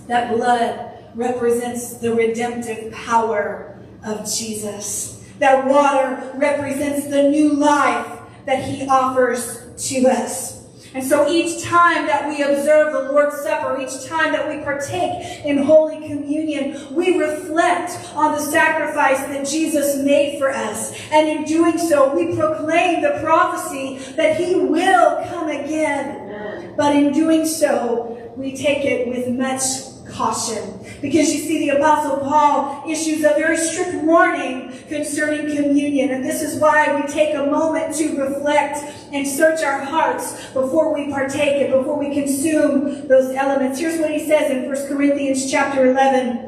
That 0.08 0.34
blood 0.34 1.12
represents 1.16 1.96
the 1.96 2.14
redemptive 2.14 2.94
power 2.94 3.78
of 4.04 4.32
Jesus. 4.32 5.26
That 5.40 5.66
water 5.66 6.32
represents 6.36 7.08
the 7.08 7.30
new 7.30 7.54
life 7.54 8.20
that 8.46 8.64
he 8.64 8.88
offers 8.88 9.62
to 9.90 10.08
us. 10.08 10.67
And 10.94 11.04
so 11.04 11.28
each 11.28 11.64
time 11.64 12.08
that 12.08 12.28
we 12.28 12.44
observe 12.44 12.94
the 12.94 13.12
Lord's 13.12 13.42
Supper, 13.42 13.80
each 13.82 14.06
time 14.08 14.32
that 14.32 14.48
we 14.48 14.64
partake 14.64 15.46
in 15.46 15.58
Holy 15.60 16.08
Communion, 16.08 16.94
we 16.96 17.18
reflect 17.18 17.92
on 18.16 18.34
the 18.34 18.40
sacrifice 18.40 19.20
that 19.20 19.48
Jesus 19.48 19.98
made 20.04 20.40
for 20.40 20.50
us. 20.50 20.98
And 21.12 21.28
in 21.28 21.44
doing 21.44 21.78
so, 21.78 22.14
we 22.16 22.36
proclaim 22.36 23.02
the 23.02 23.20
prophecy 23.22 23.98
that 24.14 24.38
he 24.38 24.56
will 24.56 25.24
come 25.30 25.50
again. 25.50 26.74
But 26.78 26.96
in 26.96 27.12
doing 27.12 27.46
so, 27.46 28.32
we 28.36 28.56
take 28.56 28.86
it 28.86 29.08
with 29.08 29.28
much 29.30 29.62
caution. 30.08 30.80
Because 31.02 31.34
you 31.34 31.40
see, 31.40 31.70
the 31.70 31.78
Apostle 31.78 32.18
Paul 32.18 32.84
issues 32.90 33.24
a 33.24 33.30
very 33.30 33.58
strict 33.58 34.04
warning 34.04 34.72
concerning 34.88 35.56
communion. 35.56 36.12
And 36.12 36.24
this 36.24 36.42
is 36.42 36.60
why 36.60 37.00
we 37.00 37.08
take 37.12 37.36
a 37.36 37.46
moment 37.46 37.96
to 37.96 38.18
reflect 38.18 38.97
and 39.12 39.28
search 39.28 39.62
our 39.62 39.84
hearts 39.84 40.48
before 40.54 40.94
we 40.94 41.10
partake 41.12 41.62
and 41.62 41.72
before 41.72 41.98
we 41.98 42.14
consume 42.14 43.08
those 43.08 43.34
elements. 43.36 43.80
Here's 43.80 44.00
what 44.00 44.12
he 44.12 44.26
says 44.26 44.52
in 44.52 44.68
1 44.68 44.88
Corinthians 44.88 45.50
chapter 45.50 45.90
11 45.90 46.48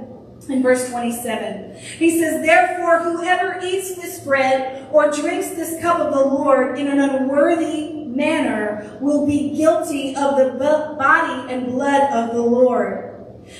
in 0.50 0.64
verse 0.64 0.90
27. 0.90 1.78
He 1.98 2.20
says, 2.20 2.46
Therefore, 2.46 3.00
whoever 3.00 3.60
eats 3.64 3.96
this 3.96 4.20
bread 4.20 4.88
or 4.92 5.12
drinks 5.12 5.50
this 5.50 5.80
cup 5.82 6.00
of 6.00 6.14
the 6.14 6.26
Lord 6.26 6.78
in 6.80 6.88
an 6.88 7.00
unworthy 7.00 8.06
manner 8.06 8.98
will 9.02 9.26
be 9.26 9.56
guilty 9.56 10.16
of 10.16 10.38
the 10.38 10.96
body 10.98 11.54
and 11.54 11.68
blood 11.68 12.12
of 12.12 12.36
the 12.36 12.42
Lord. 12.42 13.06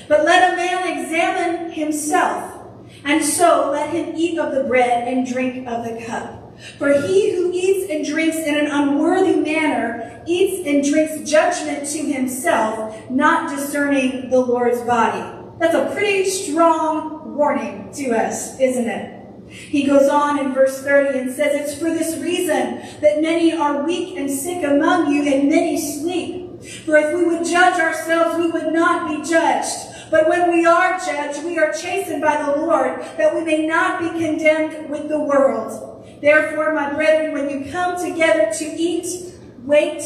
But 0.08 0.24
let 0.24 0.52
a 0.52 0.56
man 0.56 0.98
examine 0.98 1.72
himself, 1.72 2.66
and 3.04 3.24
so 3.24 3.70
let 3.70 3.90
him 3.90 4.14
eat 4.16 4.38
of 4.38 4.54
the 4.54 4.64
bread 4.64 5.08
and 5.08 5.26
drink 5.26 5.66
of 5.66 5.84
the 5.84 6.04
cup. 6.04 6.39
For 6.78 7.00
he 7.00 7.32
who 7.34 7.50
eats 7.52 7.90
and 7.90 8.04
drinks 8.04 8.36
in 8.36 8.54
an 8.54 8.66
unworthy 8.66 9.36
manner 9.40 10.22
eats 10.26 10.66
and 10.66 10.84
drinks 10.84 11.28
judgment 11.28 11.88
to 11.88 11.98
himself, 11.98 13.10
not 13.10 13.50
discerning 13.50 14.30
the 14.30 14.40
Lord's 14.40 14.80
body. 14.82 15.38
That's 15.58 15.74
a 15.74 15.94
pretty 15.94 16.28
strong 16.28 17.34
warning 17.34 17.90
to 17.94 18.10
us, 18.12 18.58
isn't 18.58 18.88
it? 18.88 19.16
He 19.50 19.84
goes 19.84 20.08
on 20.08 20.38
in 20.38 20.54
verse 20.54 20.82
30 20.82 21.18
and 21.18 21.32
says, 21.32 21.54
It's 21.54 21.78
for 21.78 21.90
this 21.90 22.16
reason 22.18 22.82
that 23.00 23.20
many 23.20 23.52
are 23.52 23.84
weak 23.84 24.16
and 24.16 24.30
sick 24.30 24.64
among 24.64 25.12
you, 25.12 25.22
and 25.22 25.48
many 25.48 25.78
sleep. 25.78 26.62
For 26.84 26.96
if 26.96 27.14
we 27.14 27.24
would 27.24 27.46
judge 27.46 27.80
ourselves, 27.80 28.36
we 28.38 28.50
would 28.50 28.72
not 28.72 29.08
be 29.08 29.28
judged. 29.28 30.10
But 30.10 30.28
when 30.28 30.52
we 30.52 30.66
are 30.66 30.98
judged, 30.98 31.44
we 31.44 31.58
are 31.58 31.72
chastened 31.72 32.22
by 32.22 32.42
the 32.42 32.60
Lord, 32.60 33.00
that 33.16 33.34
we 33.34 33.44
may 33.44 33.66
not 33.66 34.00
be 34.00 34.08
condemned 34.10 34.88
with 34.88 35.08
the 35.08 35.18
world. 35.18 35.89
Therefore, 36.20 36.74
my 36.74 36.92
brethren, 36.92 37.32
when 37.32 37.48
you 37.48 37.70
come 37.70 38.02
together 38.02 38.52
to 38.58 38.64
eat, 38.64 39.34
wait 39.64 40.02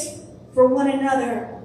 for 0.53 0.67
one 0.69 0.91
another. 0.91 1.61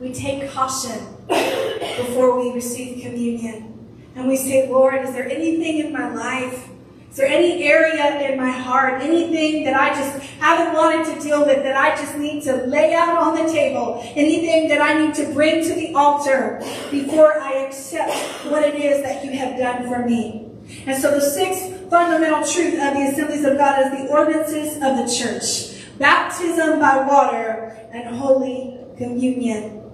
We 0.00 0.12
take 0.12 0.50
caution 0.50 1.16
before 1.28 2.40
we 2.40 2.52
receive 2.52 3.02
communion. 3.02 3.74
And 4.14 4.28
we 4.28 4.36
say, 4.36 4.68
Lord, 4.68 5.04
is 5.04 5.12
there 5.12 5.28
anything 5.28 5.78
in 5.78 5.92
my 5.92 6.12
life 6.12 6.68
is 7.10 7.16
there 7.16 7.26
any 7.26 7.64
area 7.64 8.30
in 8.30 8.38
my 8.38 8.50
heart, 8.50 9.02
anything 9.02 9.64
that 9.64 9.74
I 9.74 9.88
just 9.94 10.18
haven't 10.38 10.74
wanted 10.74 11.14
to 11.14 11.20
deal 11.20 11.44
with, 11.44 11.62
that 11.62 11.74
I 11.74 11.96
just 11.96 12.16
need 12.18 12.42
to 12.44 12.66
lay 12.66 12.94
out 12.94 13.16
on 13.16 13.34
the 13.34 13.50
table, 13.50 14.00
anything 14.14 14.68
that 14.68 14.80
I 14.80 15.06
need 15.06 15.14
to 15.14 15.32
bring 15.32 15.64
to 15.64 15.74
the 15.74 15.94
altar 15.94 16.62
before 16.90 17.40
I 17.40 17.64
accept 17.66 18.12
what 18.50 18.62
it 18.62 18.74
is 18.74 19.02
that 19.02 19.24
you 19.24 19.32
have 19.32 19.58
done 19.58 19.88
for 19.88 20.06
me? 20.06 20.50
And 20.86 21.00
so 21.00 21.12
the 21.12 21.20
sixth 21.20 21.90
fundamental 21.90 22.46
truth 22.46 22.74
of 22.74 22.94
the 22.94 23.08
assemblies 23.10 23.44
of 23.44 23.56
God 23.56 23.86
is 23.86 23.90
the 23.90 24.12
ordinances 24.12 24.74
of 24.76 24.96
the 24.96 25.08
church. 25.12 25.98
Baptism 25.98 26.78
by 26.78 27.06
water 27.06 27.88
and 27.92 28.14
Holy 28.16 28.78
Communion. 28.96 29.84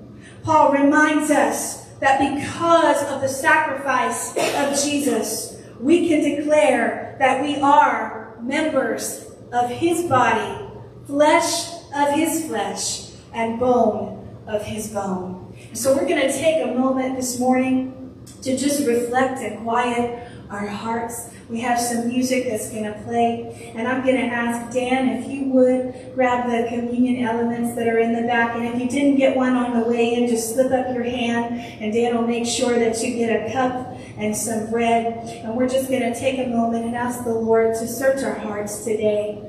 Paul 0.42 0.72
reminds 0.72 1.30
us 1.30 1.84
that 2.00 2.18
because 2.18 3.02
of 3.10 3.20
the 3.20 3.28
sacrifice 3.28 4.36
of 4.36 4.78
Jesus, 4.82 5.62
we 5.80 6.08
can 6.08 6.22
declare 6.22 7.16
that 7.18 7.42
we 7.42 7.56
are 7.56 8.36
members 8.42 9.30
of 9.52 9.70
his 9.70 10.02
body, 10.04 10.68
flesh 11.06 11.72
of 11.94 12.14
his 12.14 12.46
flesh, 12.46 13.10
and 13.32 13.58
bone 13.58 14.38
of 14.46 14.62
his 14.64 14.88
bone. 14.88 15.56
So 15.72 15.94
we're 15.94 16.08
going 16.08 16.20
to 16.20 16.32
take 16.32 16.64
a 16.64 16.74
moment 16.74 17.16
this 17.16 17.38
morning 17.38 18.00
to 18.42 18.56
just 18.56 18.86
reflect 18.86 19.40
and 19.40 19.62
quiet 19.62 20.28
our 20.54 20.66
hearts. 20.66 21.30
We 21.48 21.60
have 21.60 21.78
some 21.78 22.08
music 22.08 22.46
that's 22.48 22.70
going 22.70 22.84
to 22.84 22.98
play. 23.02 23.72
And 23.74 23.86
I'm 23.86 24.02
going 24.02 24.16
to 24.16 24.22
ask 24.22 24.72
Dan 24.72 25.08
if 25.08 25.28
you 25.28 25.50
would 25.50 26.14
grab 26.14 26.46
the 26.46 26.68
communion 26.68 27.24
elements 27.24 27.74
that 27.76 27.88
are 27.88 27.98
in 27.98 28.14
the 28.14 28.22
back. 28.22 28.54
And 28.56 28.64
if 28.64 28.80
you 28.80 28.88
didn't 28.88 29.16
get 29.16 29.36
one 29.36 29.52
on 29.52 29.78
the 29.78 29.86
way 29.88 30.14
in, 30.14 30.28
just 30.28 30.54
slip 30.54 30.72
up 30.72 30.94
your 30.94 31.04
hand 31.04 31.60
and 31.82 31.92
Dan 31.92 32.16
will 32.16 32.26
make 32.26 32.46
sure 32.46 32.78
that 32.78 33.02
you 33.02 33.14
get 33.14 33.30
a 33.30 33.52
cup 33.52 33.98
and 34.16 34.36
some 34.36 34.70
bread. 34.70 35.28
And 35.44 35.56
we're 35.56 35.68
just 35.68 35.88
going 35.88 36.02
to 36.02 36.18
take 36.18 36.38
a 36.38 36.48
moment 36.48 36.86
and 36.86 36.94
ask 36.94 37.24
the 37.24 37.34
Lord 37.34 37.74
to 37.74 37.86
search 37.86 38.22
our 38.22 38.34
hearts 38.34 38.84
today 38.84 39.42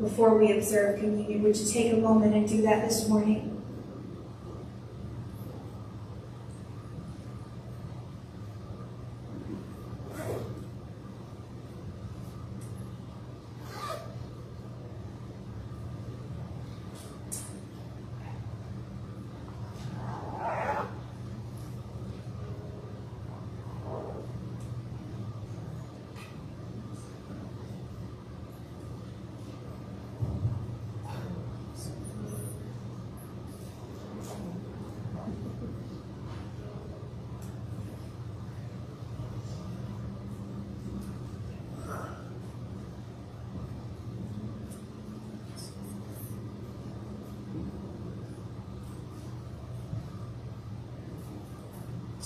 before 0.00 0.36
we 0.38 0.52
observe 0.56 1.00
communion. 1.00 1.42
Would 1.42 1.56
you 1.56 1.66
take 1.66 1.92
a 1.92 1.96
moment 1.96 2.34
and 2.34 2.48
do 2.48 2.62
that 2.62 2.88
this 2.88 3.08
morning? 3.08 3.59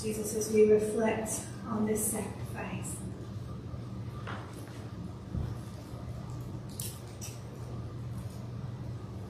Jesus, 0.05 0.35
as 0.37 0.53
we 0.53 0.71
reflect 0.71 1.31
on 1.67 1.87
this 1.87 2.05
sacrifice. 2.05 2.97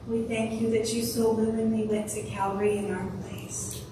We 0.08 0.22
thank 0.24 0.60
you 0.60 0.70
that 0.70 0.92
you 0.92 1.04
so 1.04 1.32
willingly 1.32 1.86
went 1.86 2.08
to 2.10 2.22
Calvary 2.24 2.78
in 2.78 2.92
our 2.92 3.06
place. 3.22 3.84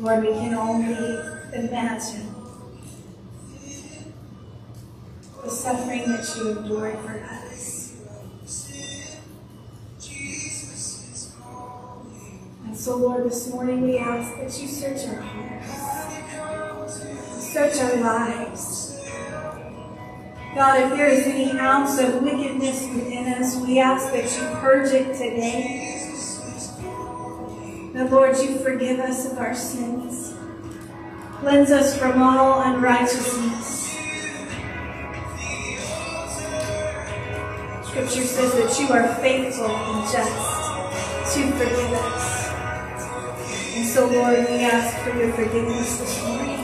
Lord, 0.00 0.22
we 0.22 0.28
can 0.28 0.54
only 0.54 0.94
imagine 1.52 2.34
the 5.42 5.50
suffering 5.50 6.08
that 6.08 6.34
you 6.34 6.58
endured 6.58 6.98
for 7.00 7.22
us. 7.22 7.43
So, 12.84 12.98
Lord, 12.98 13.24
this 13.24 13.48
morning 13.48 13.80
we 13.80 13.96
ask 13.96 14.36
that 14.36 14.60
you 14.60 14.68
search 14.68 15.08
our 15.08 15.22
hearts, 15.22 17.00
search 17.42 17.80
our 17.80 17.96
lives. 17.96 19.00
God, 20.54 20.80
if 20.82 20.90
there 20.90 21.08
is 21.08 21.26
any 21.26 21.58
ounce 21.58 21.98
of 21.98 22.22
wickedness 22.22 22.82
within 22.94 23.32
us, 23.32 23.56
we 23.56 23.80
ask 23.80 24.12
that 24.12 24.24
you 24.24 24.60
purge 24.60 24.92
it 24.92 25.14
today. 25.14 25.98
That, 27.94 28.12
Lord, 28.12 28.36
you 28.36 28.58
forgive 28.58 29.00
us 29.00 29.32
of 29.32 29.38
our 29.38 29.54
sins. 29.54 30.34
Cleanse 31.38 31.70
us 31.70 31.96
from 31.98 32.22
all 32.22 32.60
unrighteousness. 32.64 33.92
Scripture 37.88 38.24
says 38.24 38.52
that 38.52 38.78
you 38.78 38.92
are 38.92 39.14
faithful 39.22 39.70
and 39.70 40.12
just 40.12 41.34
to 41.34 41.50
forgive 41.52 41.92
us. 41.94 42.23
So, 43.94 44.08
Lord, 44.08 44.40
we 44.50 44.64
ask 44.64 44.96
for 45.04 45.16
your 45.16 45.32
forgiveness 45.34 45.98
this 45.98 46.20
morning. 46.24 46.58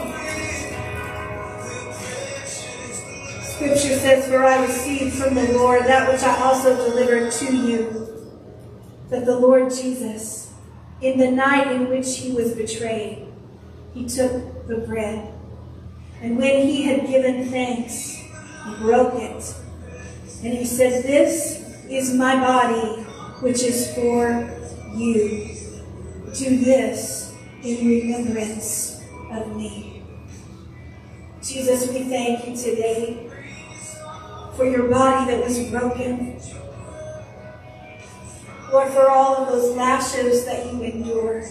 Scripture 3.45 4.01
says, 4.01 4.27
For 4.27 4.43
I 4.43 4.67
received 4.67 5.15
from 5.15 5.37
the 5.37 5.53
Lord 5.53 5.85
that 5.85 6.11
which 6.11 6.23
I 6.23 6.43
also 6.43 6.75
delivered 6.75 7.31
to 7.31 7.57
you, 7.57 8.33
that 9.11 9.27
the 9.27 9.39
Lord 9.39 9.73
Jesus, 9.73 10.53
in 11.01 11.21
the 11.21 11.31
night 11.31 11.71
in 11.71 11.89
which 11.89 12.19
he 12.19 12.33
was 12.33 12.53
betrayed, 12.57 13.29
he 13.95 14.09
took 14.09 14.67
the 14.67 14.79
bread. 14.79 15.33
And 16.21 16.37
when 16.37 16.67
he 16.67 16.83
had 16.83 17.07
given 17.07 17.49
thanks, 17.49 18.17
he 18.17 18.75
broke 18.81 19.15
it. 19.15 19.55
And 20.43 20.53
he 20.53 20.65
said, 20.65 21.05
This 21.05 21.65
is 21.89 22.13
my 22.13 22.35
body, 22.35 23.05
which 23.39 23.63
is 23.63 23.95
for 23.95 24.51
you. 24.97 25.60
Do 26.35 26.59
this 26.59 27.35
in 27.65 27.89
remembrance 27.89 29.03
of 29.33 29.57
me. 29.57 30.05
Jesus, 31.43 31.89
we 31.89 32.05
thank 32.05 32.47
you 32.47 32.57
today 32.57 33.29
for 34.55 34.65
your 34.65 34.89
body 34.89 35.29
that 35.29 35.45
was 35.45 35.59
broken. 35.71 36.41
Lord, 38.71 38.93
for 38.93 39.11
all 39.11 39.37
of 39.39 39.49
those 39.49 39.77
lashes 39.77 40.45
that 40.45 40.73
you 40.73 40.81
endured. 40.83 41.47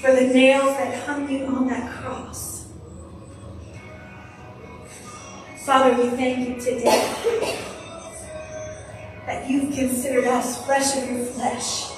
For 0.00 0.12
the 0.12 0.22
nails 0.22 0.76
that 0.78 1.04
hung 1.04 1.28
you 1.28 1.44
on 1.44 1.68
that 1.68 1.92
cross. 1.92 2.68
Father, 5.66 5.94
we 6.02 6.08
thank 6.10 6.48
you 6.48 6.54
today 6.54 7.58
that 9.26 9.48
you've 9.48 9.74
considered 9.74 10.24
us 10.24 10.64
flesh 10.64 10.96
of 10.96 11.10
your 11.10 11.26
flesh 11.26 11.93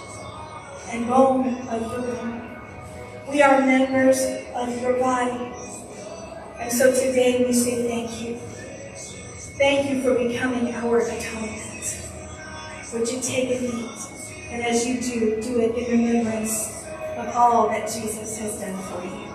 and 0.88 1.06
bone 1.06 1.68
of 1.68 1.82
your 1.82 2.02
bone. 2.02 2.60
We 3.28 3.42
are 3.42 3.60
members 3.60 4.18
of 4.54 4.80
your 4.80 4.98
body. 4.98 5.52
And 6.58 6.72
so 6.72 6.92
today 6.92 7.44
we 7.44 7.52
say 7.52 7.88
thank 7.88 8.22
you. 8.22 8.36
Thank 9.58 9.90
you 9.90 10.02
for 10.02 10.14
becoming 10.14 10.74
our 10.74 11.00
atonement. 11.00 12.08
Would 12.92 13.10
you 13.10 13.20
take 13.20 13.50
a 13.50 13.64
eat? 13.64 13.90
And 14.50 14.62
as 14.62 14.86
you 14.86 15.00
do, 15.00 15.42
do 15.42 15.60
it 15.60 15.76
in 15.76 16.06
remembrance 16.06 16.84
of 17.16 17.28
all 17.34 17.68
that 17.68 17.90
Jesus 17.92 18.38
has 18.38 18.60
done 18.60 18.78
for 18.84 19.04
you. 19.04 19.25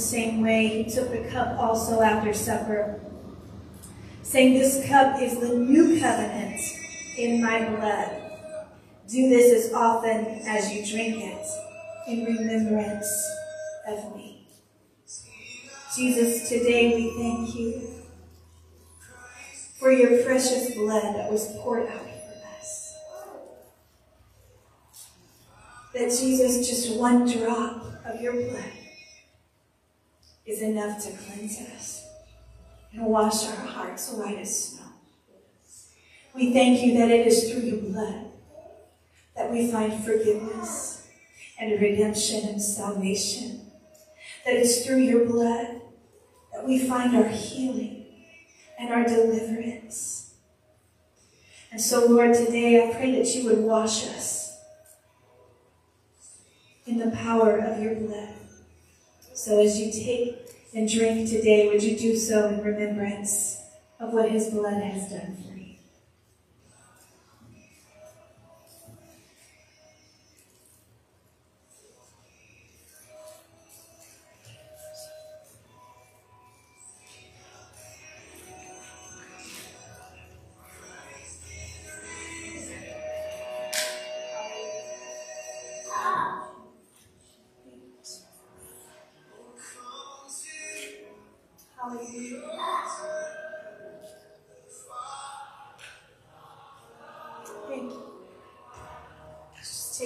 Same 0.00 0.42
way, 0.42 0.82
he 0.82 0.90
took 0.90 1.10
the 1.10 1.28
cup 1.30 1.58
also 1.58 2.00
after 2.00 2.32
supper, 2.32 3.00
saying, 4.22 4.54
This 4.54 4.86
cup 4.88 5.20
is 5.20 5.38
the 5.38 5.54
new 5.54 6.00
covenant 6.00 6.60
in 7.16 7.42
my 7.42 7.68
blood. 7.68 8.16
Do 9.08 9.28
this 9.28 9.66
as 9.66 9.72
often 9.72 10.26
as 10.46 10.72
you 10.72 10.86
drink 10.86 11.22
it 11.22 11.46
in 12.08 12.24
remembrance 12.24 13.08
of 13.86 14.16
me. 14.16 14.46
Jesus, 15.94 16.48
today 16.48 16.94
we 16.94 17.10
thank 17.16 17.54
you 17.54 17.88
for 19.78 19.90
your 19.90 20.22
precious 20.24 20.74
blood 20.74 21.14
that 21.16 21.30
was 21.30 21.48
poured 21.58 21.88
out 21.88 22.04
for 22.04 22.58
us. 22.58 22.94
That 25.92 26.10
Jesus, 26.10 26.68
just 26.68 26.96
one 26.96 27.30
drop 27.30 27.84
of 28.04 28.20
your 28.20 28.32
blood 28.34 28.79
is 30.46 30.62
enough 30.62 31.02
to 31.04 31.12
cleanse 31.12 31.60
us 31.60 32.06
and 32.92 33.06
wash 33.06 33.46
our 33.46 33.54
hearts 33.54 34.12
white 34.12 34.38
as 34.38 34.70
snow. 34.70 34.84
We 36.34 36.52
thank 36.52 36.82
you 36.82 36.98
that 36.98 37.10
it 37.10 37.26
is 37.26 37.50
through 37.50 37.62
your 37.62 37.78
blood 37.78 38.26
that 39.36 39.50
we 39.50 39.70
find 39.70 40.04
forgiveness 40.04 41.08
and 41.58 41.80
redemption 41.80 42.48
and 42.48 42.60
salvation. 42.60 43.60
That 44.44 44.54
it's 44.54 44.84
through 44.84 44.98
your 44.98 45.26
blood 45.26 45.80
that 46.52 46.66
we 46.66 46.78
find 46.78 47.16
our 47.16 47.28
healing 47.28 48.06
and 48.78 48.90
our 48.90 49.04
deliverance. 49.04 50.34
And 51.72 51.80
so, 51.80 52.06
Lord, 52.06 52.34
today 52.34 52.88
I 52.88 52.94
pray 52.94 53.12
that 53.12 53.34
you 53.34 53.44
would 53.44 53.58
wash 53.58 54.04
us 54.06 54.58
in 56.86 56.98
the 56.98 57.10
power 57.10 57.56
of 57.58 57.80
your 57.80 57.94
blood. 57.94 58.39
So 59.40 59.58
as 59.58 59.80
you 59.80 59.90
take 59.90 60.36
and 60.74 60.86
drink 60.86 61.26
today, 61.30 61.66
would 61.66 61.82
you 61.82 61.96
do 61.96 62.14
so 62.14 62.48
in 62.48 62.62
remembrance 62.62 63.62
of 63.98 64.12
what 64.12 64.30
his 64.30 64.50
blood 64.50 64.82
has 64.82 65.10
done 65.10 65.34
for 65.34 65.48
you? 65.48 65.49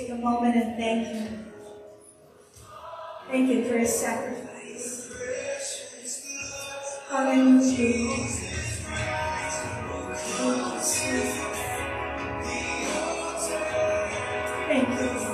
Take 0.05 0.13
a 0.13 0.21
moment 0.21 0.55
and 0.55 0.77
thank 0.77 1.07
Him. 1.07 1.47
Thank 3.29 3.49
Him 3.49 3.65
for 3.65 3.79
His 3.79 3.99
sacrifice. 4.01 5.11
Hallelujah. 7.09 7.63
You, 7.63 8.17
Jesus. 8.17 8.85
Thank 14.67 14.89
you. 14.89 15.25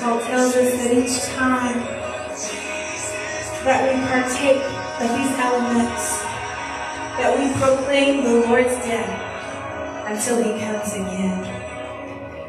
Paul 0.00 0.20
tells 0.20 0.56
us 0.56 0.72
that 0.72 0.92
each 0.92 1.22
time 1.36 2.01
that 3.64 3.86
we 3.86 4.00
partake 4.10 4.62
of 5.00 5.08
these 5.16 5.38
elements, 5.38 6.22
that 7.18 7.38
we 7.38 7.52
proclaim 7.60 8.24
the 8.24 8.46
Lord's 8.46 8.74
death 8.84 10.08
until 10.08 10.42
he 10.42 10.58
comes 10.60 10.92
again. 10.94 11.44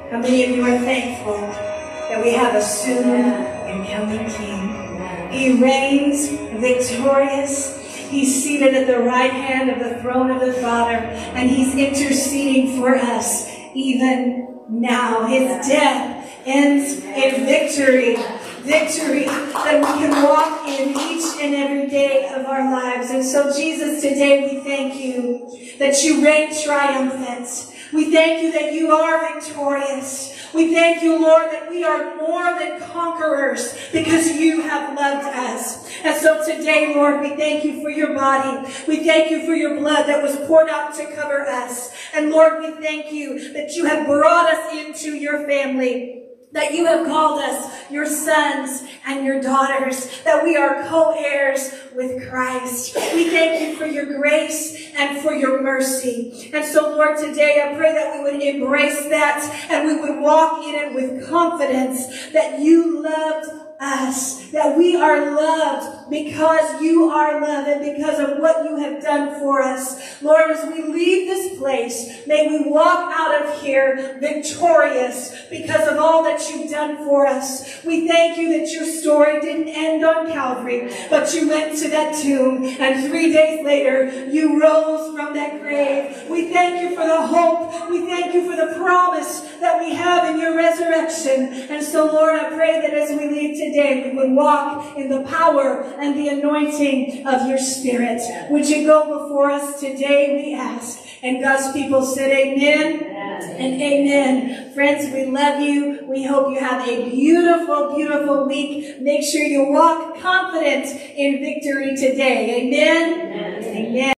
How 0.09 0.19
many 0.19 0.43
of 0.43 0.49
you 0.51 0.63
are 0.63 0.79
thankful 0.79 1.37
that 1.37 2.23
we 2.23 2.33
have 2.33 2.55
a 2.55 2.61
soon 2.61 3.05
and 3.05 3.87
coming 3.87 4.27
King? 4.31 5.31
He 5.31 5.61
reigns 5.61 6.29
victorious. 6.59 7.79
He's 8.09 8.43
seated 8.43 8.73
at 8.73 8.87
the 8.87 8.99
right 8.99 9.31
hand 9.31 9.69
of 9.69 9.79
the 9.79 10.01
throne 10.01 10.31
of 10.31 10.39
the 10.41 10.53
Father, 10.53 10.95
and 10.95 11.49
he's 11.49 11.75
interceding 11.75 12.77
for 12.77 12.95
us 12.95 13.49
even 13.75 14.61
now. 14.69 15.25
His 15.25 15.67
death 15.67 16.41
ends 16.45 17.03
in 17.03 17.45
victory. 17.45 18.17
Victory 18.63 19.25
that 19.25 19.81
we 19.81 20.05
can 20.05 20.23
walk 20.23 20.65
in 20.67 20.91
each 20.91 21.41
and 21.41 21.53
every 21.53 21.89
day 21.89 22.31
of 22.33 22.45
our 22.45 22.71
lives. 22.71 23.09
And 23.09 23.23
so, 23.23 23.53
Jesus, 23.53 24.01
today 24.01 24.49
we 24.49 24.63
thank 24.63 24.95
you 24.95 25.75
that 25.79 26.01
you 26.01 26.23
reign 26.23 26.49
triumphant. 26.63 27.73
We 27.91 28.11
thank 28.11 28.41
you 28.41 28.53
that 28.53 28.71
you 28.71 28.91
are 28.91 29.33
victorious. 29.33 30.33
We 30.53 30.73
thank 30.73 31.03
you, 31.03 31.21
Lord, 31.21 31.51
that 31.51 31.69
we 31.69 31.83
are 31.83 32.15
more 32.15 32.57
than 32.57 32.79
conquerors 32.89 33.77
because 33.91 34.31
you 34.31 34.61
have 34.61 34.95
loved 34.95 35.27
us. 35.27 35.89
And 36.03 36.15
so 36.15 36.45
today, 36.45 36.95
Lord, 36.95 37.19
we 37.19 37.35
thank 37.35 37.65
you 37.65 37.81
for 37.81 37.89
your 37.89 38.15
body. 38.15 38.65
We 38.87 39.05
thank 39.05 39.29
you 39.29 39.45
for 39.45 39.55
your 39.55 39.77
blood 39.77 40.07
that 40.07 40.23
was 40.23 40.37
poured 40.47 40.69
out 40.69 40.93
to 40.95 41.13
cover 41.13 41.41
us. 41.41 41.93
And 42.13 42.29
Lord, 42.29 42.61
we 42.61 42.71
thank 42.81 43.11
you 43.11 43.51
that 43.53 43.73
you 43.73 43.85
have 43.85 44.07
brought 44.07 44.53
us 44.53 44.73
into 44.73 45.17
your 45.17 45.45
family. 45.47 46.22
That 46.53 46.73
you 46.73 46.85
have 46.85 47.05
called 47.07 47.41
us 47.41 47.91
your 47.91 48.05
sons 48.05 48.83
and 49.05 49.25
your 49.25 49.41
daughters, 49.41 50.21
that 50.23 50.43
we 50.43 50.55
are 50.55 50.83
co-heirs 50.85 51.73
with 51.95 52.29
Christ. 52.29 52.95
We 53.13 53.29
thank 53.29 53.61
you 53.61 53.75
for 53.75 53.85
your 53.85 54.05
grace 54.05 54.91
and 54.95 55.19
for 55.21 55.33
your 55.33 55.61
mercy. 55.61 56.51
And 56.53 56.63
so, 56.63 56.95
Lord, 56.95 57.17
today 57.17 57.61
I 57.63 57.75
pray 57.75 57.93
that 57.93 58.13
we 58.15 58.23
would 58.23 58.41
embrace 58.41 59.09
that 59.09 59.67
and 59.69 59.87
we 59.87 59.99
would 59.99 60.21
walk 60.21 60.63
in 60.63 60.75
it 60.75 60.93
with 60.93 61.27
confidence 61.27 62.31
that 62.31 62.59
you 62.59 63.01
loved 63.01 63.49
us, 63.79 64.49
that 64.51 64.77
we 64.77 64.95
are 64.95 65.35
loved 65.35 66.02
because 66.13 66.79
you 66.79 67.09
are 67.09 67.41
loved 67.41 67.67
and 67.67 67.95
because 67.95 68.19
of 68.19 68.37
what 68.37 68.63
you 68.63 68.77
have 68.77 69.01
done 69.01 69.39
for 69.39 69.63
us. 69.63 70.21
Lord, 70.21 70.51
as 70.51 70.63
we 70.71 70.83
leave 70.83 71.27
this 71.27 71.57
place, 71.57 72.25
may 72.27 72.47
we 72.47 72.69
walk 72.69 73.11
out 73.11 73.43
of 73.43 73.61
here 73.61 74.17
victorious 74.21 75.35
because 75.49 75.87
of 75.87 75.97
all 75.97 76.23
that 76.23 76.47
you've 76.49 76.69
done 76.69 76.97
for 76.97 77.25
us. 77.25 77.83
We 77.83 78.07
thank 78.07 78.37
you 78.37 78.59
that 78.59 78.71
your 78.71 78.85
story 78.85 79.41
didn't 79.41 79.69
end 79.69 80.05
on 80.05 80.31
Calvary, 80.31 80.93
but 81.09 81.33
you 81.33 81.49
went 81.49 81.79
to 81.79 81.89
that 81.89 82.15
tomb 82.15 82.63
and 82.63 83.09
three 83.09 83.33
days 83.33 83.65
later 83.65 84.29
you 84.29 84.61
rose 84.61 85.15
from 85.15 85.33
that 85.33 85.61
grave. 85.61 86.29
We 86.29 86.53
thank 86.53 86.81
you 86.81 86.95
for 86.95 87.07
the 87.07 87.25
hope. 87.25 87.89
We 87.89 88.05
thank 88.05 88.35
you 88.35 88.49
for 88.49 88.55
the 88.55 88.75
promise 88.75 89.49
that 89.63 89.79
we 89.79 89.95
have 89.95 90.29
in 90.29 90.39
your 90.39 90.55
resurrection. 90.55 91.53
And 91.71 91.83
so, 91.83 92.05
Lord, 92.05 92.35
I 92.35 92.49
pray 92.49 92.81
that 92.81 92.93
as 92.93 93.09
we 93.17 93.29
leave 93.29 93.57
today, 93.57 94.09
we 94.09 94.17
would 94.17 94.31
walk 94.31 94.97
in 94.97 95.07
the 95.09 95.21
power 95.23 95.83
and 96.03 96.17
the 96.17 96.27
anointing 96.27 97.25
of 97.25 97.47
your 97.47 97.57
Spirit. 97.57 98.21
Would 98.49 98.67
you 98.67 98.85
go 98.85 99.23
before 99.23 99.49
us 99.49 99.79
today, 99.79 100.43
we 100.43 100.53
ask. 100.53 100.99
And 101.23 101.41
God's 101.41 101.71
people 101.71 102.05
said 102.05 102.31
amen, 102.31 103.01
and 103.05 103.81
amen. 103.81 104.73
Friends, 104.73 105.13
we 105.13 105.25
love 105.25 105.61
you. 105.61 106.05
We 106.05 106.25
hope 106.25 106.51
you 106.51 106.59
have 106.59 106.85
a 106.85 107.09
beautiful, 107.09 107.95
beautiful 107.95 108.45
week. 108.45 108.99
Make 108.99 109.23
sure 109.23 109.41
you 109.41 109.71
walk 109.71 110.19
confident 110.19 110.85
in 111.15 111.39
victory 111.39 111.95
today. 111.95 112.67
Amen. 112.67 113.63
amen. 113.63 114.13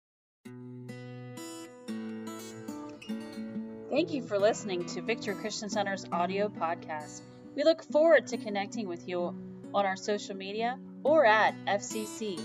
Thank 3.91 4.11
you 4.11 4.23
for 4.23 4.39
listening 4.39 4.85
to 4.87 5.01
Victory 5.03 5.35
Christian 5.35 5.69
Center's 5.69 6.05
audio 6.11 6.49
podcast. 6.49 7.21
We 7.55 7.63
look 7.63 7.83
forward 7.83 8.25
to 8.27 8.37
connecting 8.37 8.87
with 8.87 9.07
you 9.07 9.35
on 9.73 9.85
our 9.85 9.95
social 9.95 10.35
media 10.35 10.79
or 11.05 11.23
at 11.23 11.53
fccfmd.com. 11.67 12.35